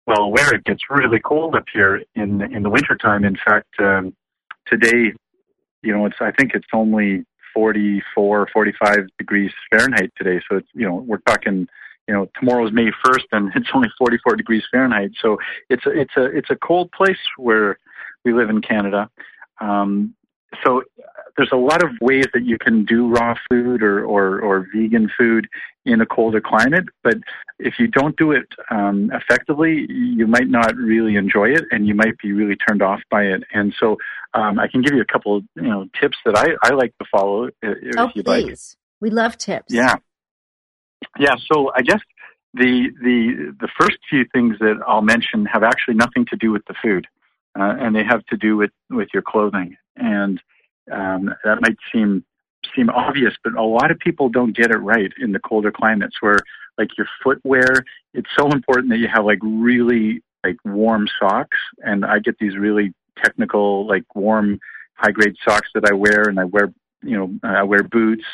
[0.06, 3.24] well aware, it gets really cold up here in in the wintertime.
[3.24, 4.14] In fact, um,
[4.70, 5.12] today,
[5.82, 10.40] you know, it's I think it's only 44, 45 degrees Fahrenheit today.
[10.48, 11.68] So it's you know we're talking
[12.08, 15.12] you know tomorrow's May 1st and it's only 44 degrees Fahrenheit.
[15.20, 17.78] So it's a, it's a it's a cold place where
[18.24, 19.10] we live in Canada.
[19.60, 20.14] Um,
[20.64, 20.82] so
[21.36, 25.10] there's a lot of ways that you can do raw food or, or, or vegan
[25.16, 25.48] food
[25.84, 27.16] in a colder climate, but
[27.58, 31.94] if you don't do it um, effectively, you might not really enjoy it, and you
[31.94, 33.42] might be really turned off by it.
[33.52, 33.96] And so,
[34.34, 37.06] um, I can give you a couple, you know, tips that I, I like to
[37.10, 37.48] follow.
[37.62, 38.76] If oh, you please!
[38.76, 39.10] Like.
[39.10, 39.72] We love tips.
[39.72, 39.96] Yeah,
[41.18, 41.34] yeah.
[41.50, 42.00] So I guess
[42.54, 46.64] the the the first few things that I'll mention have actually nothing to do with
[46.66, 47.06] the food,
[47.58, 49.76] uh, and they have to do with with your clothing.
[49.96, 50.40] And
[50.92, 52.24] um, that might seem
[52.74, 56.16] seem obvious, but a lot of people don't get it right in the colder climates
[56.20, 56.36] where
[56.78, 57.84] like your footwear,
[58.14, 61.58] it's so important that you have like really like warm socks.
[61.78, 64.58] And I get these really technical, like warm,
[64.94, 66.72] high grade socks that I wear and I wear,
[67.02, 68.24] you know, I wear boots.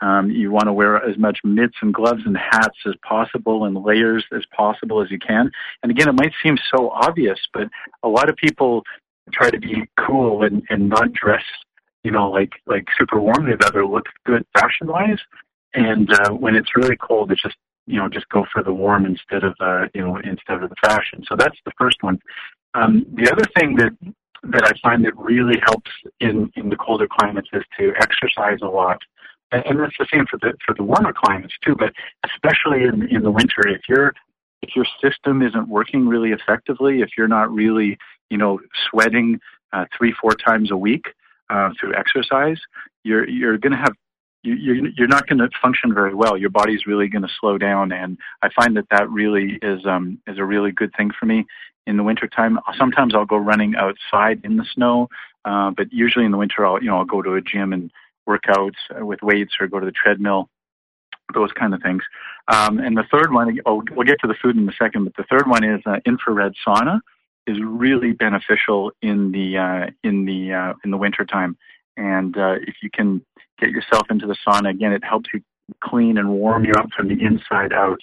[0.00, 3.76] Um, you want to wear as much mitts and gloves and hats as possible and
[3.76, 5.50] layers as possible as you can.
[5.82, 7.68] And again, it might seem so obvious, but
[8.02, 8.82] a lot of people
[9.32, 11.44] try to be cool and, and not dress
[12.04, 13.46] you know, like like super warm.
[13.46, 15.20] They'd rather look good fashion wise,
[15.74, 19.06] and uh, when it's really cold, it's just you know just go for the warm
[19.06, 21.24] instead of uh, you know instead of the fashion.
[21.28, 22.20] So that's the first one.
[22.74, 23.92] Um, the other thing that
[24.44, 25.90] that I find that really helps
[26.20, 29.00] in in the colder climates is to exercise a lot.
[29.52, 31.92] And, that's the same for the for the warmer climates too, but
[32.24, 34.14] especially in in the winter, if you're
[34.62, 37.98] if your system isn't working really effectively, if you're not really,
[38.30, 39.40] you know, sweating
[39.72, 41.06] uh, three, four times a week,
[41.52, 42.58] uh, through exercise,
[43.04, 43.94] you're you're going to have
[44.42, 46.36] you, you're you're not going to function very well.
[46.36, 50.18] Your body's really going to slow down, and I find that that really is um
[50.26, 51.44] is a really good thing for me
[51.86, 52.58] in the wintertime.
[52.78, 55.08] Sometimes I'll go running outside in the snow,
[55.44, 57.90] uh, but usually in the winter I'll you know I'll go to a gym and
[58.26, 60.48] work out with weights or go to the treadmill,
[61.34, 62.02] those kind of things.
[62.48, 65.16] Um, and the third one, oh, we'll get to the food in a second, but
[65.16, 67.00] the third one is uh, infrared sauna.
[67.46, 71.56] Is really beneficial in the uh, in the uh, in the wintertime.
[71.96, 73.24] And uh, if you can
[73.58, 75.42] get yourself into the sauna again, it helps you
[75.82, 78.00] clean and warm you up from the inside out.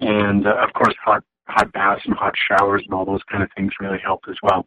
[0.00, 3.50] And uh, of course, hot hot baths and hot showers and all those kind of
[3.56, 4.66] things really help as well.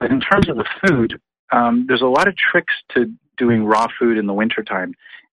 [0.00, 1.20] But in terms of the food,
[1.52, 4.94] um, there's a lot of tricks to doing raw food in the wintertime.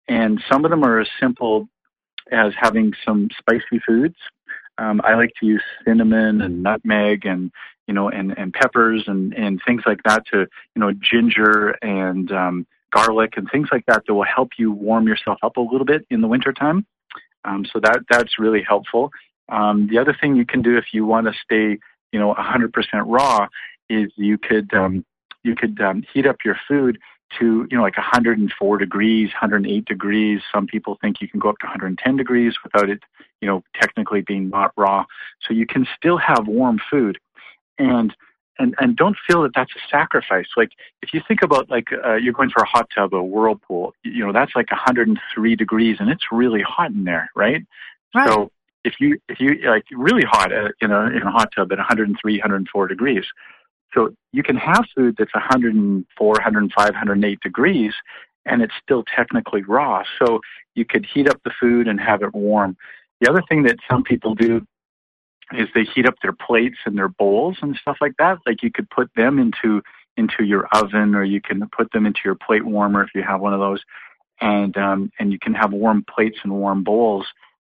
[0.07, 1.67] And some of them are as simple
[2.31, 4.15] as having some spicy foods.
[4.77, 7.51] Um, I like to use cinnamon and nutmeg and
[7.87, 10.39] you know and and peppers and and things like that to
[10.75, 15.07] you know ginger and um, garlic and things like that that will help you warm
[15.07, 16.85] yourself up a little bit in the wintertime.
[17.45, 19.11] Um, so that that's really helpful.
[19.49, 21.79] Um, the other thing you can do if you want to stay
[22.11, 22.71] you know 100%
[23.05, 23.47] raw
[23.89, 25.05] is you could um,
[25.43, 26.99] you could um, heat up your food
[27.39, 30.41] to you know like 104 degrees 108 degrees.
[30.53, 33.01] Some people think you can go up to 110 degrees without it
[33.41, 35.05] you know technically being not raw.
[35.47, 37.17] So you can still have warm food.
[37.79, 38.15] And
[38.59, 40.47] and and don't feel that that's a sacrifice.
[40.55, 40.71] Like
[41.01, 44.25] if you think about like uh, you're going for a hot tub a whirlpool you
[44.25, 47.63] know that's like 103 degrees and it's really hot in there right,
[48.15, 48.27] right.
[48.27, 48.51] so
[48.83, 51.77] if you if you like really hot uh, in a in a hot tub at
[51.77, 53.25] 103 104 degrees
[53.93, 57.93] so you can have food that's 104, 105, 108 degrees,
[58.45, 60.03] and it's still technically raw.
[60.19, 60.41] So
[60.75, 62.77] you could heat up the food and have it warm.
[63.21, 64.65] The other thing that some people do
[65.53, 68.39] is they heat up their plates and their bowls and stuff like that.
[68.45, 69.81] Like you could put them into
[70.17, 73.39] into your oven, or you can put them into your plate warmer if you have
[73.39, 73.81] one of those,
[74.41, 77.25] and um, and you can have warm plates and warm bowls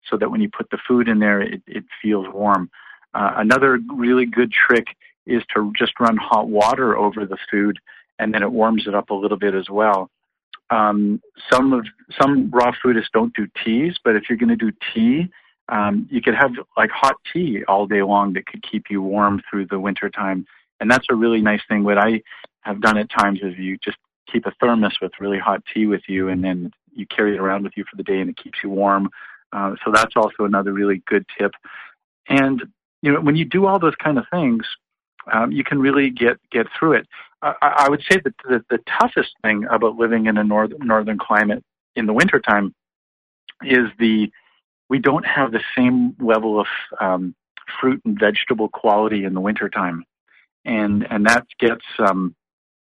[0.08, 2.70] so that when you put the food in there, it, it feels warm.
[3.14, 4.86] Uh, another really good trick
[5.26, 7.78] is to just run hot water over the food,
[8.18, 10.10] and then it warms it up a little bit as well.
[10.70, 11.86] Um, some of
[12.20, 15.28] some raw foodists don't do teas, but if you're going to do tea,
[15.68, 19.42] um, you could have like hot tea all day long that could keep you warm
[19.48, 20.46] through the winter time,
[20.80, 21.84] and that's a really nice thing.
[21.84, 22.22] What I
[22.62, 23.98] have done at times is you just
[24.30, 27.64] keep a thermos with really hot tea with you, and then you carry it around
[27.64, 29.08] with you for the day, and it keeps you warm.
[29.52, 31.52] Uh, so that's also another really good tip.
[32.28, 32.62] And
[33.02, 34.64] you know, when you do all those kind of things,
[35.32, 37.06] um, you can really get get through it.
[37.42, 41.18] I, I would say that the, the toughest thing about living in a north, northern
[41.18, 41.64] climate
[41.96, 42.74] in the wintertime
[43.62, 44.30] is the
[44.88, 46.66] we don't have the same level of
[47.00, 47.34] um,
[47.80, 50.04] fruit and vegetable quality in the wintertime.
[50.64, 52.34] And and that gets um,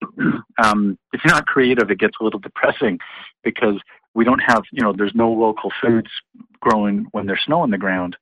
[0.63, 2.99] um, if you're not creative, it gets a little depressing
[3.43, 3.81] because
[4.15, 6.09] we don't have you know there's no local foods
[6.61, 8.17] growing when there's snow on the ground.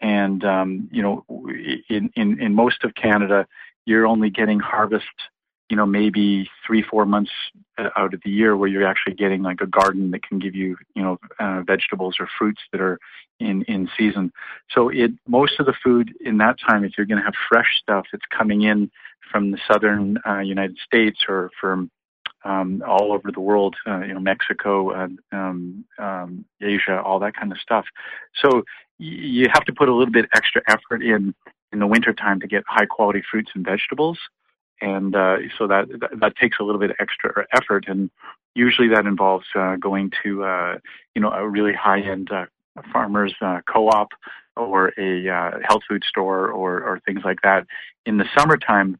[0.00, 1.24] And um, you know,
[1.88, 3.46] in, in in most of Canada,
[3.84, 5.04] you're only getting harvest,
[5.68, 7.32] you know, maybe three four months
[7.76, 10.54] uh, out of the year, where you're actually getting like a garden that can give
[10.54, 12.98] you, you know, uh, vegetables or fruits that are
[13.40, 14.32] in in season.
[14.70, 17.78] So it most of the food in that time, if you're going to have fresh
[17.82, 18.90] stuff it's coming in
[19.30, 21.90] from the southern uh, United States or from
[22.44, 27.36] um, all over the world, uh, you know, Mexico, uh, um, um, Asia, all that
[27.36, 27.84] kind of stuff.
[28.34, 28.64] So
[29.00, 31.34] you have to put a little bit extra effort in
[31.72, 34.18] in the wintertime to get high quality fruits and vegetables.
[34.82, 35.86] And uh, so that,
[36.20, 38.10] that, takes a little bit extra effort, and
[38.54, 40.78] usually that involves uh, going to uh,
[41.14, 42.46] you know a really high end uh,
[42.92, 44.08] farmers uh, co-op
[44.56, 47.66] or a uh, health food store or or things like that.
[48.06, 48.98] In the summertime,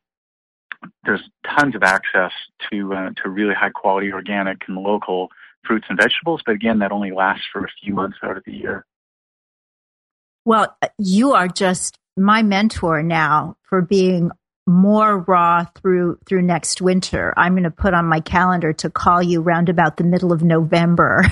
[1.04, 1.22] there's
[1.58, 2.32] tons of access
[2.70, 5.30] to uh, to really high quality organic and local
[5.66, 8.52] fruits and vegetables, but again, that only lasts for a few months out of the
[8.52, 8.84] year.
[10.44, 14.30] Well, uh, you are just my mentor now for being
[14.66, 17.34] more raw through through next winter.
[17.36, 20.42] I'm going to put on my calendar to call you round about the middle of
[20.42, 21.24] November.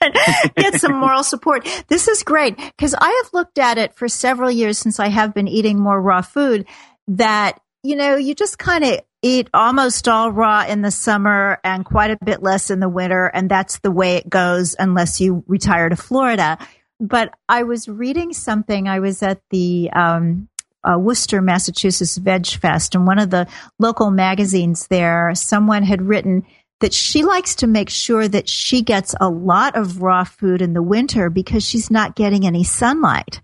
[0.56, 1.66] get some moral support.
[1.88, 5.34] This is great because I have looked at it for several years since I have
[5.34, 6.66] been eating more raw food
[7.08, 11.84] that you know, you just kind of eat almost all raw in the summer and
[11.84, 15.42] quite a bit less in the winter and that's the way it goes unless you
[15.46, 16.58] retire to Florida
[17.00, 18.88] but I was reading something.
[18.88, 20.48] I was at the um,
[20.82, 23.46] uh, Worcester, Massachusetts Veg Fest, and one of the
[23.78, 26.44] local magazines there, someone had written
[26.80, 30.74] that she likes to make sure that she gets a lot of raw food in
[30.74, 33.40] the winter because she's not getting any sunlight.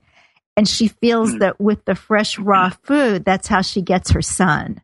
[0.56, 1.40] And she feels mm.
[1.40, 4.80] that with the fresh raw food, that's how she gets her sun.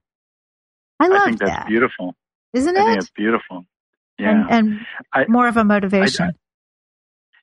[0.98, 1.20] I love that.
[1.20, 1.66] I think that's that.
[1.68, 2.14] beautiful.
[2.52, 2.80] Isn't it?
[2.80, 3.66] I think it's beautiful.
[4.18, 4.30] Yeah.
[4.30, 4.80] And, and
[5.12, 6.26] I, more of a motivation.
[6.26, 6.32] I,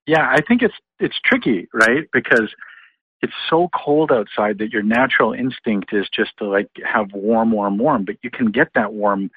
[0.08, 2.05] yeah, I think it's it's tricky, right?
[2.12, 2.55] Because
[3.22, 7.78] it's so cold outside that your natural instinct is just to like have warm, warm,
[7.78, 8.05] warm.
[8.05, 9.30] But you can get that warm,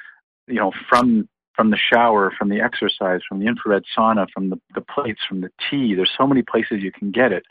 [0.47, 4.61] you know, from from the shower, from the exercise, from the infrared sauna, from the,
[4.75, 5.95] the plates, from the tea.
[5.95, 7.45] There's so many places you can get it.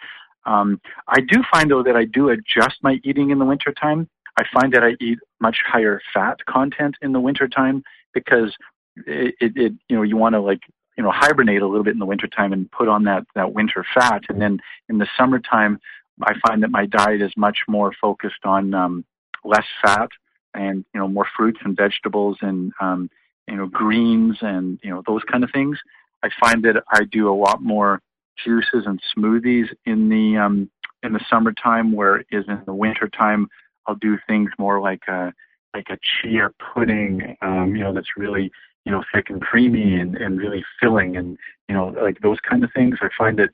[0.46, 4.08] Um, I do find though that I do adjust my eating in the wintertime.
[4.38, 8.56] I find that I eat much higher fat content in the wintertime because
[8.96, 10.62] it, it, it you know, you want to like,
[11.00, 13.86] you know, hibernate a little bit in the wintertime and put on that, that winter
[13.94, 14.22] fat.
[14.28, 15.80] And then in the summertime,
[16.22, 19.06] I find that my diet is much more focused on um,
[19.46, 20.10] less fat
[20.54, 23.10] and, you know, more fruits and vegetables and, um,
[23.48, 25.78] you know, greens and, you know, those kind of things.
[26.22, 28.02] I find that I do a lot more
[28.44, 30.70] juices and smoothies in the, um,
[31.02, 33.48] in the summertime, whereas in the wintertime,
[33.88, 35.32] I'll do things more like a,
[35.74, 38.52] like a chia pudding, um, you know, that's really,
[38.86, 42.64] you know, thick and creamy and, and really filling and, you know, like those kind
[42.64, 42.98] of things.
[43.02, 43.50] I find that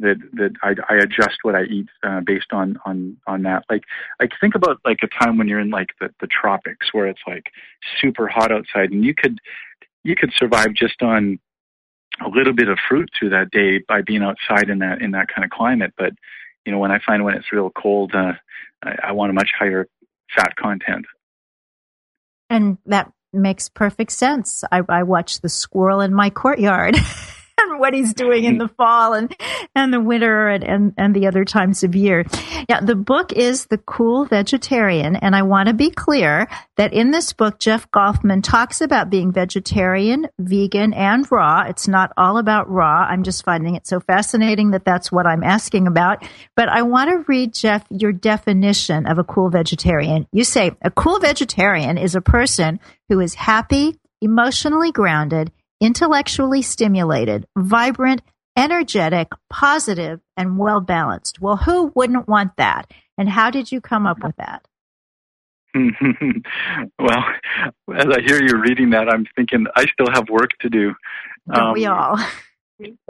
[0.00, 3.64] that that I, I adjust what I eat uh, based on on on that.
[3.70, 3.84] Like
[4.18, 7.20] like think about like a time when you're in like the the tropics where it's
[7.26, 7.50] like
[8.00, 9.38] super hot outside, and you could
[10.02, 11.38] you could survive just on
[12.24, 15.28] a little bit of fruit through that day by being outside in that in that
[15.28, 15.92] kind of climate.
[15.96, 16.12] But
[16.64, 18.32] you know when I find when it's real cold, uh,
[18.82, 19.86] I, I want a much higher
[20.34, 21.06] fat content.
[22.48, 24.64] And that makes perfect sense.
[24.70, 26.96] I, I watch the squirrel in my courtyard.
[27.78, 29.34] what he's doing in the fall and,
[29.74, 32.24] and the winter and, and, and the other times of year.
[32.68, 35.16] Yeah, the book is The Cool Vegetarian.
[35.16, 39.32] And I want to be clear that in this book, Jeff Golfman talks about being
[39.32, 41.62] vegetarian, vegan, and raw.
[41.62, 43.06] It's not all about raw.
[43.08, 46.26] I'm just finding it so fascinating that that's what I'm asking about.
[46.56, 50.26] But I want to read, Jeff, your definition of a cool vegetarian.
[50.32, 55.50] You say a cool vegetarian is a person who is happy, emotionally grounded,
[55.80, 58.22] intellectually stimulated, vibrant,
[58.56, 61.40] energetic, positive, and well balanced.
[61.40, 62.90] Well, who wouldn't want that?
[63.16, 64.66] And how did you come up with that?
[66.98, 67.24] well,
[67.94, 70.94] as I hear you reading that, I'm thinking I still have work to do.
[71.52, 72.18] Um, we all.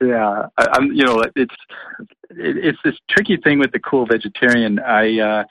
[0.00, 1.54] yeah, I, am You know, it's
[2.30, 4.78] it, it's this tricky thing with the cool vegetarian.
[4.80, 5.44] I uh,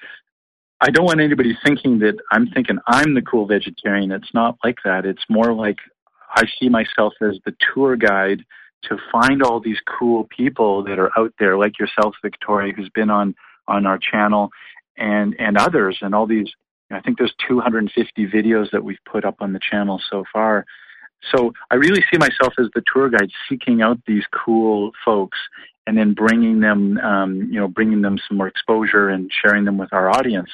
[0.82, 4.12] I don't want anybody thinking that I'm thinking I'm the cool vegetarian.
[4.12, 5.06] It's not like that.
[5.06, 5.78] It's more like
[6.36, 8.44] I see myself as the tour guide
[8.84, 13.10] to find all these cool people that are out there, like yourself, Victoria, who's been
[13.10, 13.36] on
[13.68, 14.50] on our channel,
[14.98, 16.48] and and others, and all these.
[16.90, 20.66] I think there's 250 videos that we've put up on the channel so far.
[21.34, 25.38] So I really see myself as the tour guide, seeking out these cool folks
[25.88, 29.78] and then bringing them, um, you know, bringing them some more exposure and sharing them
[29.78, 30.50] with our audience.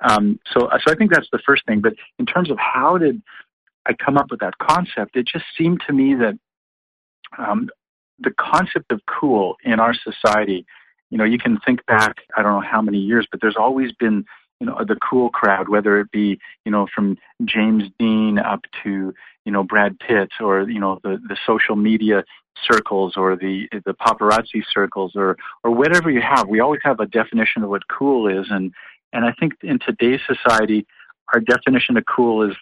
[0.00, 1.80] Um, so, so I think that's the first thing.
[1.80, 3.22] But in terms of how did
[3.86, 6.38] I come up with that concept, it just seemed to me that
[7.38, 7.68] um,
[8.18, 10.66] the concept of cool in our society,
[11.10, 13.92] you know, you can think back, I don't know how many years, but there's always
[13.92, 14.24] been,
[14.60, 19.12] you know, the cool crowd, whether it be, you know, from James Dean up to,
[19.44, 22.24] you know, Brad Pitt or, you know, the, the social media
[22.62, 26.48] circles or the, the paparazzi circles or, or whatever you have.
[26.48, 28.46] We always have a definition of what cool is.
[28.48, 28.72] And,
[29.12, 30.86] and I think in today's society,
[31.32, 32.56] our definition of cool is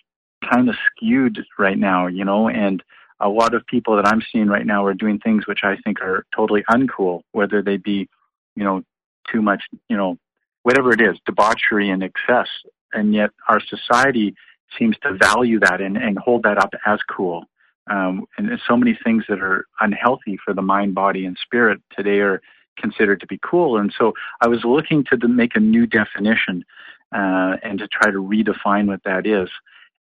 [0.51, 2.83] kind of skewed right now, you know, and
[3.21, 6.01] a lot of people that I'm seeing right now are doing things which I think
[6.01, 8.09] are totally uncool, whether they be,
[8.57, 8.83] you know,
[9.31, 10.19] too much, you know,
[10.65, 12.49] whatever it is, debauchery and excess.
[12.93, 14.35] And yet our society
[14.79, 17.45] seems to value that and, and hold that up as cool.
[17.91, 21.81] Um, and there's so many things that are unhealthy for the mind, body, and spirit
[21.97, 22.41] today are
[22.79, 23.79] considered to be cool.
[23.79, 26.65] And so I was looking to make a new definition
[27.13, 29.49] uh, and to try to redefine what that is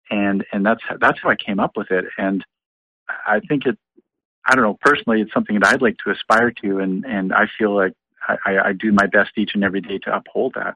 [0.10, 2.06] and and that's that's how I came up with it.
[2.18, 2.44] And
[3.08, 3.78] I think it,
[4.46, 7.46] I don't know, personally, it's something that I'd like to aspire to, and and I
[7.58, 7.94] feel like
[8.28, 10.76] I, I do my best each and every day to uphold that.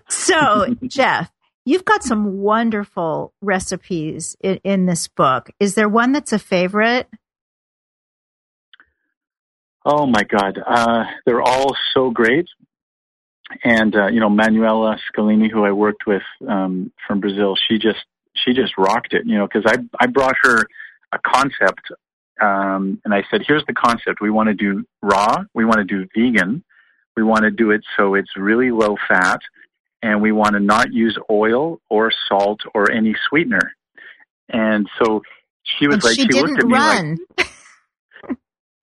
[0.08, 1.30] So, Jeff,
[1.68, 5.50] You've got some wonderful recipes in, in this book.
[5.60, 7.10] Is there one that's a favorite?
[9.84, 12.46] Oh my God, uh, they're all so great.
[13.62, 18.06] And uh, you know, Manuela Scalini, who I worked with um, from Brazil, she just
[18.34, 19.26] she just rocked it.
[19.26, 20.66] You know, because I I brought her
[21.12, 21.92] a concept,
[22.40, 24.20] um, and I said, "Here's the concept.
[24.20, 25.44] We want to do raw.
[25.54, 26.64] We want to do vegan.
[27.16, 29.40] We want to do it so it's really low fat."
[30.02, 33.74] and we want to not use oil or salt or any sweetener.
[34.48, 35.22] And so
[35.62, 37.18] she was and like, she, she didn't looked at me run.
[37.36, 37.47] like,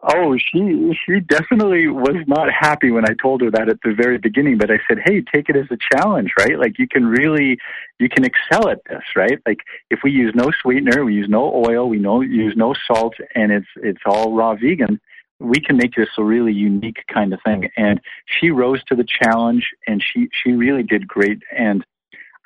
[0.07, 4.17] oh, she she definitely was not happy when I told her that at the very
[4.17, 4.57] beginning.
[4.57, 6.57] But I said, hey, take it as a challenge, right?
[6.59, 7.57] Like you can really
[7.99, 9.39] you can excel at this, right?
[9.45, 13.15] Like if we use no sweetener, we use no oil, we no use no salt,
[13.35, 14.99] and it's it's all raw vegan
[15.39, 17.69] we can make this a really unique kind of thing.
[17.75, 21.39] And she rose to the challenge, and she she really did great.
[21.55, 21.85] And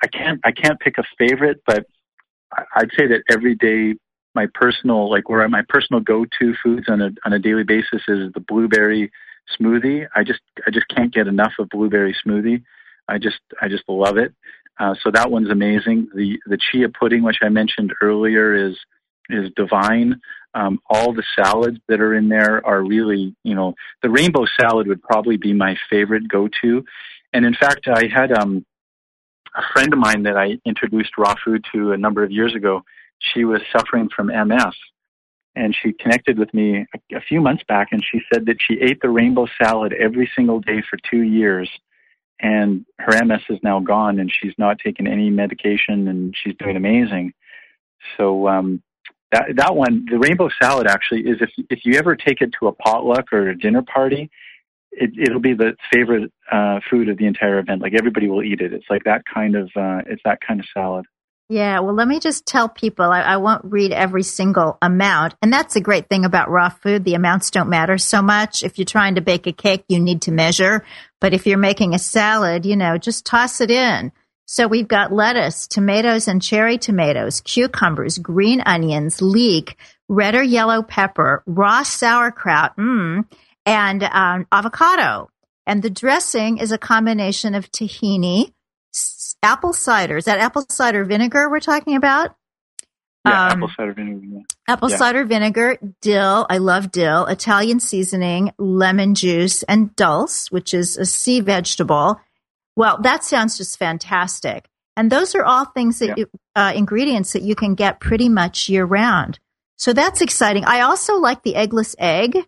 [0.02, 1.86] I can't I can't pick a favorite, but
[2.74, 3.94] I'd say that every day
[4.34, 8.02] my personal like where my personal go to foods on a on a daily basis
[8.08, 9.10] is the blueberry
[9.58, 10.06] smoothie.
[10.14, 12.62] I just I just can't get enough of blueberry smoothie.
[13.08, 14.32] I just I just love it.
[14.78, 16.08] Uh, so that one's amazing.
[16.14, 18.76] The the chia pudding, which I mentioned earlier, is
[19.28, 20.20] is divine.
[20.54, 24.88] Um, all the salads that are in there are really, you know, the rainbow salad
[24.88, 26.84] would probably be my favorite go-to.
[27.32, 28.66] And in fact, I had um,
[29.54, 32.82] a friend of mine that I introduced raw food to a number of years ago.
[33.20, 34.74] She was suffering from MS,
[35.54, 38.80] and she connected with me a, a few months back, and she said that she
[38.80, 41.70] ate the rainbow salad every single day for two years.
[42.42, 46.76] And her MS is now gone, and she's not taking any medication, and she's doing
[46.76, 47.34] amazing.
[48.16, 48.82] So um,
[49.32, 52.68] that that one, the rainbow salad, actually is if if you ever take it to
[52.68, 54.30] a potluck or a dinner party,
[54.92, 57.82] it, it'll be the favorite uh, food of the entire event.
[57.82, 58.72] Like everybody will eat it.
[58.72, 61.06] It's like that kind of uh, it's that kind of salad.
[61.50, 65.34] Yeah, well, let me just tell people I, I, won't read every single amount.
[65.42, 67.04] And that's the great thing about raw food.
[67.04, 68.62] The amounts don't matter so much.
[68.62, 70.84] If you're trying to bake a cake, you need to measure.
[71.20, 74.12] But if you're making a salad, you know, just toss it in.
[74.46, 79.76] So we've got lettuce, tomatoes and cherry tomatoes, cucumbers, green onions, leek,
[80.08, 83.24] red or yellow pepper, raw sauerkraut, mm,
[83.66, 85.28] and um, avocado.
[85.66, 88.52] And the dressing is a combination of tahini,
[89.42, 90.16] apple cider.
[90.16, 92.34] Is that apple cider vinegar we're talking about?
[93.26, 94.26] Yeah, um, apple cider vinegar.
[94.26, 94.40] Yeah.
[94.68, 94.96] Apple yeah.
[94.96, 96.46] cider vinegar, dill.
[96.48, 97.26] I love dill.
[97.26, 102.20] Italian seasoning, lemon juice, and dulse, which is a sea vegetable
[102.80, 104.66] well, that sounds just fantastic.
[104.96, 106.14] And those are all things that yeah.
[106.16, 109.38] you, uh, ingredients that you can get pretty much year round.
[109.76, 110.64] So that's exciting.
[110.64, 112.38] I also like the eggless egg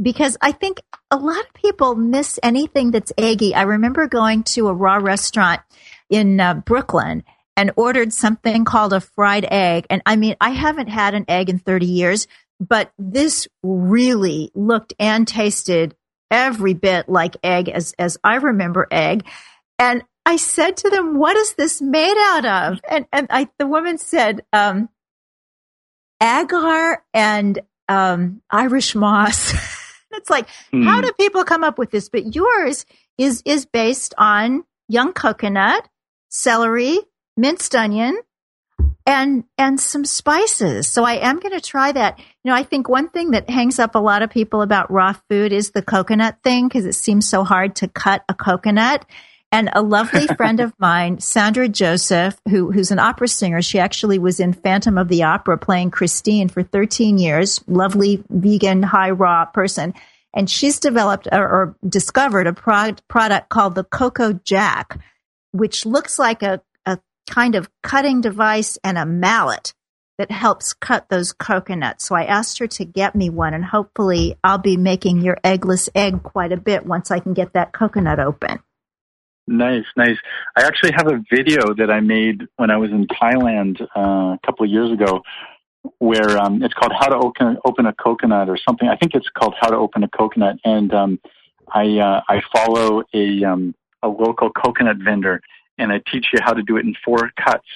[0.00, 0.80] because I think
[1.10, 3.54] a lot of people miss anything that's eggy.
[3.54, 5.60] I remember going to a raw restaurant
[6.14, 7.24] in uh, Brooklyn
[7.56, 9.86] and ordered something called a fried egg.
[9.90, 12.28] And I mean, I haven't had an egg in 30 years,
[12.60, 15.96] but this really looked and tasted
[16.30, 19.26] every bit like egg as, as I remember egg.
[19.78, 22.80] And I said to them, what is this made out of?
[22.88, 24.88] And, and I, the woman said, um,
[26.22, 27.58] agar and,
[27.88, 29.52] um, Irish moss.
[30.12, 30.84] it's like, mm.
[30.84, 32.08] how do people come up with this?
[32.08, 32.86] But yours
[33.18, 35.88] is, is based on young coconut,
[36.34, 36.98] celery,
[37.36, 38.18] minced onion,
[39.06, 40.88] and and some spices.
[40.88, 42.18] So I am going to try that.
[42.18, 45.14] You know, I think one thing that hangs up a lot of people about raw
[45.30, 49.06] food is the coconut thing because it seems so hard to cut a coconut.
[49.52, 54.18] And a lovely friend of mine, Sandra Joseph, who, who's an opera singer, she actually
[54.18, 59.44] was in Phantom of the Opera playing Christine for 13 years, lovely vegan, high raw
[59.44, 59.94] person.
[60.34, 64.98] And she's developed or, or discovered a pro- product called the Coco Jack,
[65.54, 66.98] which looks like a, a
[67.30, 69.72] kind of cutting device and a mallet
[70.18, 72.06] that helps cut those coconuts.
[72.06, 75.88] So I asked her to get me one and hopefully I'll be making your eggless
[75.94, 78.60] egg quite a bit once I can get that coconut open.
[79.46, 80.16] Nice, nice.
[80.56, 84.38] I actually have a video that I made when I was in Thailand uh, a
[84.44, 85.22] couple of years ago,
[85.98, 88.88] where um, it's called "How to Open, Open a Coconut" or something.
[88.88, 91.20] I think it's called "How to Open a Coconut," and um,
[91.70, 93.74] I uh, I follow a um,
[94.04, 95.40] a local coconut vendor,
[95.78, 97.66] and I teach you how to do it in four cuts.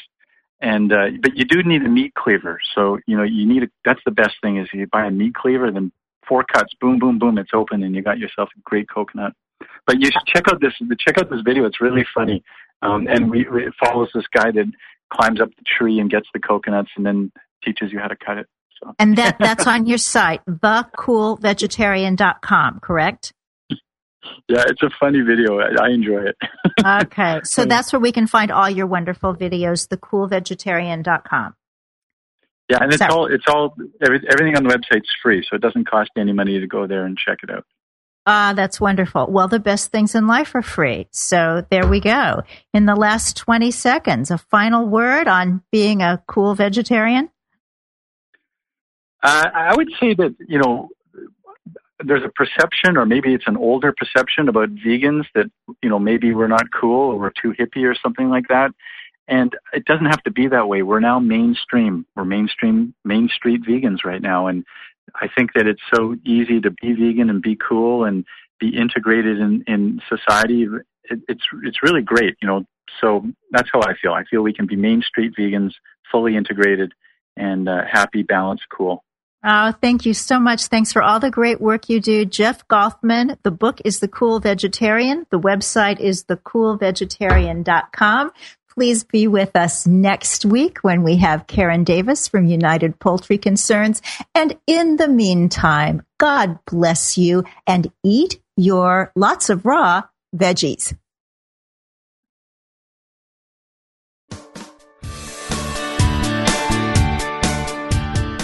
[0.61, 2.61] and uh, but you do need a meat cleaver.
[2.75, 5.35] So you know you need a, that's the best thing is you buy a meat
[5.35, 5.93] cleaver, then
[6.29, 9.33] four cuts, boom, boom, boom, it's open, and you got yourself a great coconut.
[9.87, 11.65] But you should check out this check out this video.
[11.65, 12.43] It's really funny,
[12.83, 14.67] um, and we, it follows this guy that
[15.11, 17.33] climbs up the tree and gets the coconuts, and then
[17.65, 18.47] teaches you how to cut it.
[18.81, 18.95] So.
[18.99, 23.33] And that that's on your site, thecoolvegetarian.com, correct?
[24.49, 25.59] Yeah, it's a funny video.
[25.59, 26.37] I, I enjoy it.
[27.05, 27.41] okay.
[27.45, 31.55] So that's where we can find all your wonderful videos, thecoolvegetarian.com.
[32.71, 33.13] Yeah, and it's Sorry.
[33.13, 33.75] all it's all
[34.05, 36.87] every, everything on the website's free, so it doesn't cost you any money to go
[36.87, 37.65] there and check it out.
[38.31, 39.27] Ah, that's wonderful.
[39.31, 41.09] Well, the best things in life are free.
[41.11, 42.43] So there we go.
[42.75, 47.31] In the last 20 seconds, a final word on being a cool vegetarian?
[49.23, 50.91] Uh, I would say that, you know,
[52.05, 55.51] there's a perception, or maybe it's an older perception about vegans that,
[55.83, 58.71] you know, maybe we're not cool or we're too hippie or something like that.
[59.27, 60.83] And it doesn't have to be that way.
[60.83, 62.07] We're now mainstream.
[62.17, 64.47] We're mainstream, Main Street vegans right now.
[64.47, 64.65] And
[65.17, 68.25] I think that it's so easy to be vegan and be cool and
[68.59, 70.67] be integrated in, in society.
[71.05, 72.65] It, it's, it's really great, you know.
[73.01, 74.13] So that's how I feel.
[74.13, 75.73] I feel we can be Main Street vegans,
[76.11, 76.93] fully integrated
[77.37, 79.05] and uh, happy, balanced, cool.
[79.45, 80.67] Oh, thank you so much.
[80.67, 82.25] Thanks for all the great work you do.
[82.25, 85.27] Jeff Golfman, the book is The Cool Vegetarian.
[85.31, 88.33] The website is thecoolvegetarian.com.
[88.75, 94.03] Please be with us next week when we have Karen Davis from United Poultry Concerns.
[94.35, 100.03] And in the meantime, God bless you and eat your lots of raw
[100.35, 100.97] veggies.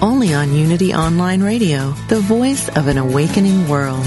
[0.00, 4.06] only on Unity Online Radio, the voice of an awakening world.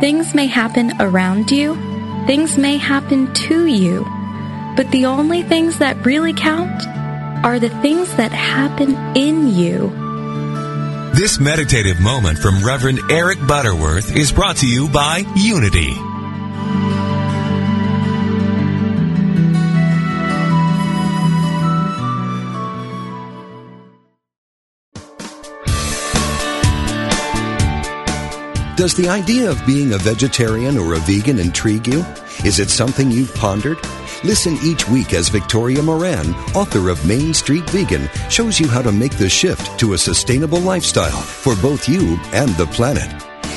[0.00, 1.74] Things may happen around you,
[2.26, 4.04] things may happen to you,
[4.76, 6.86] but the only things that really count
[7.44, 9.99] are the things that happen in you.
[11.12, 15.92] This meditative moment from Reverend Eric Butterworth is brought to you by Unity.
[28.76, 32.04] Does the idea of being a vegetarian or a vegan intrigue you?
[32.44, 33.78] Is it something you've pondered?
[34.22, 38.92] Listen each week as Victoria Moran, author of Main Street Vegan, shows you how to
[38.92, 43.10] make the shift to a sustainable lifestyle for both you and the planet.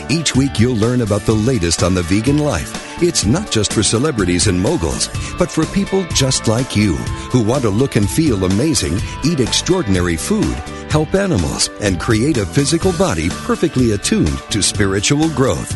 [0.09, 2.71] Each week you'll learn about the latest on the vegan life.
[3.03, 7.63] It's not just for celebrities and moguls, but for people just like you who want
[7.63, 10.55] to look and feel amazing, eat extraordinary food,
[10.89, 15.75] help animals, and create a physical body perfectly attuned to spiritual growth.